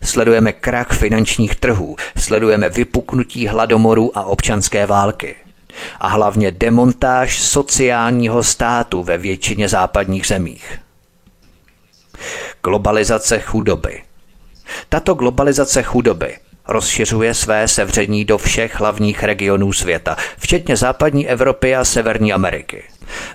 [0.02, 5.36] Sledujeme krach finančních trhů, sledujeme vypuknutí hladomoru a občanské války
[6.00, 10.78] a hlavně demontáž sociálního státu ve většině západních zemích.
[12.64, 14.02] Globalizace chudoby.
[14.88, 16.36] Tato globalizace chudoby
[16.68, 22.82] rozšiřuje své sevření do všech hlavních regionů světa, včetně západní Evropy a Severní Ameriky.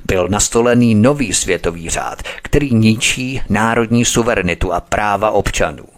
[0.05, 5.90] Byl nastolený nový světový řád, který ničí národní suverenitu a práva občanů.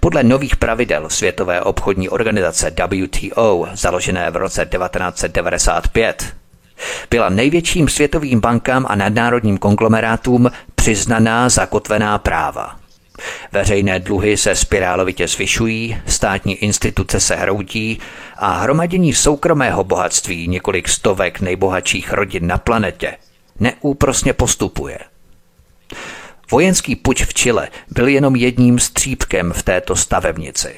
[0.00, 6.34] Podle nových pravidel Světové obchodní organizace WTO, založené v roce 1995,
[7.10, 12.76] byla největším světovým bankám a nadnárodním konglomerátům přiznaná zakotvená práva.
[13.52, 17.98] Veřejné dluhy se spirálovitě zvyšují, státní instituce se hroutí
[18.36, 23.16] a hromadění soukromého bohatství několik stovek nejbohatších rodin na planetě
[23.60, 24.98] neúprosně postupuje.
[26.50, 30.74] Vojenský puč v Chile byl jenom jedním střípkem v této stavebnici.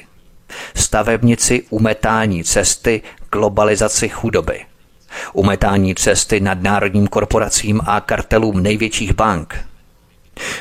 [0.75, 3.03] Stavebnici umetání cesty
[3.33, 4.61] globalizaci chudoby.
[5.33, 9.67] Umetání cesty nadnárodním korporacím a kartelům největších bank.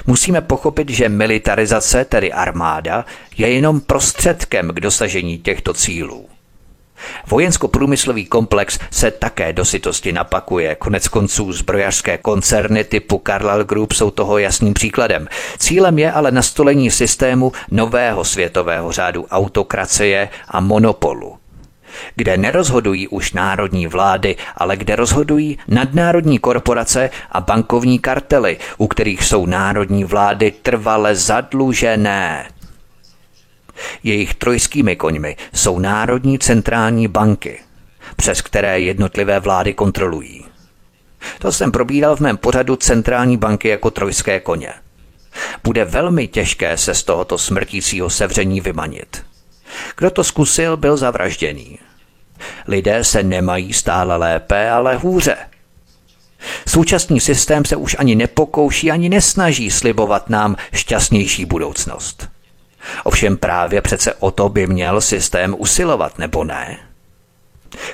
[0.07, 3.05] Musíme pochopit, že militarizace, tedy armáda,
[3.37, 6.29] je jenom prostředkem k dosažení těchto cílů.
[7.27, 10.75] Vojensko-průmyslový komplex se také do sytosti napakuje.
[10.75, 15.27] Konec konců zbrojařské koncerny typu Carlyle Group jsou toho jasným příkladem.
[15.57, 21.37] Cílem je ale nastolení systému nového světového řádu autokracie a monopolu
[22.15, 29.23] kde nerozhodují už národní vlády, ale kde rozhodují nadnárodní korporace a bankovní kartely, u kterých
[29.23, 32.45] jsou národní vlády trvale zadlužené.
[34.03, 37.59] Jejich trojskými koňmi jsou národní centrální banky.
[38.15, 40.45] přes které jednotlivé vlády kontrolují.
[41.39, 44.73] To jsem probíral v mém pořadu centrální banky jako trojské koně.
[45.63, 49.23] Bude velmi těžké se z tohoto smrtícího sevření vymanit.
[49.97, 51.79] Kdo to zkusil, byl zavražděný.
[52.67, 55.37] Lidé se nemají stále lépe, ale hůře.
[56.67, 62.29] Současný systém se už ani nepokouší, ani nesnaží slibovat nám šťastnější budoucnost.
[63.03, 66.77] Ovšem právě přece o to by měl systém usilovat, nebo ne?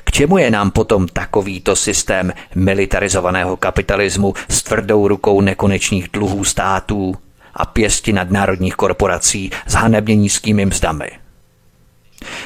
[0.04, 7.16] K čemu je nám potom takovýto systém militarizovaného kapitalismu s tvrdou rukou nekonečných dluhů států
[7.54, 11.12] a pěsti nadnárodních korporací s hanebně nízkými mzdami?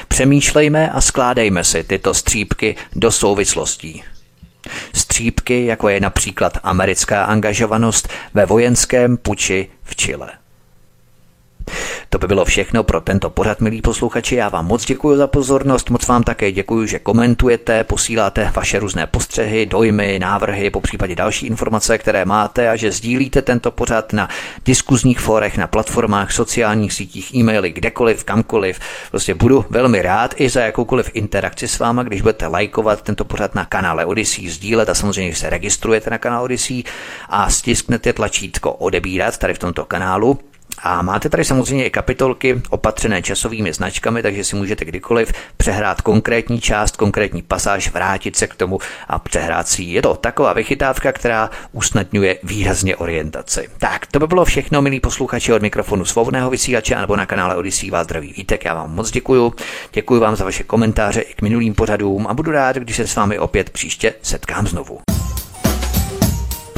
[0.08, 4.02] Přemýšlejme a skládejme si tyto střípky do souvislostí.
[4.94, 10.28] Střípky, jako je například americká angažovanost ve vojenském puči v Chile.
[12.12, 14.34] To by bylo všechno pro tento pořad, milí posluchači.
[14.34, 19.06] Já vám moc děkuji za pozornost, moc vám také děkuji, že komentujete, posíláte vaše různé
[19.06, 24.28] postřehy, dojmy, návrhy, po případě další informace, které máte a že sdílíte tento pořad na
[24.64, 28.78] diskuzních forech, na platformách, sociálních sítích, e-maily, kdekoliv, kamkoliv.
[29.10, 33.54] Prostě budu velmi rád i za jakoukoliv interakci s váma, když budete lajkovat tento pořad
[33.54, 36.82] na kanále Odyssey, sdílet a samozřejmě se registrujete na kanál Odyssey
[37.28, 40.38] a stisknete tlačítko odebírat tady v tomto kanálu
[40.82, 46.60] a máte tady samozřejmě i kapitolky opatřené časovými značkami, takže si můžete kdykoliv přehrát konkrétní
[46.60, 48.78] část, konkrétní pasáž, vrátit se k tomu
[49.08, 53.68] a přehrát si Je to taková vychytávka, která usnadňuje výrazně orientaci.
[53.78, 57.90] Tak, to by bylo všechno, milí posluchači od mikrofonu svobodného vysílače nebo na kanále Odisí
[57.90, 58.64] vás zdraví Vítek.
[58.64, 59.54] Já vám moc děkuju.
[59.92, 63.16] Děkuji vám za vaše komentáře i k minulým pořadům a budu rád, když se s
[63.16, 65.19] vámi opět příště setkám znovu.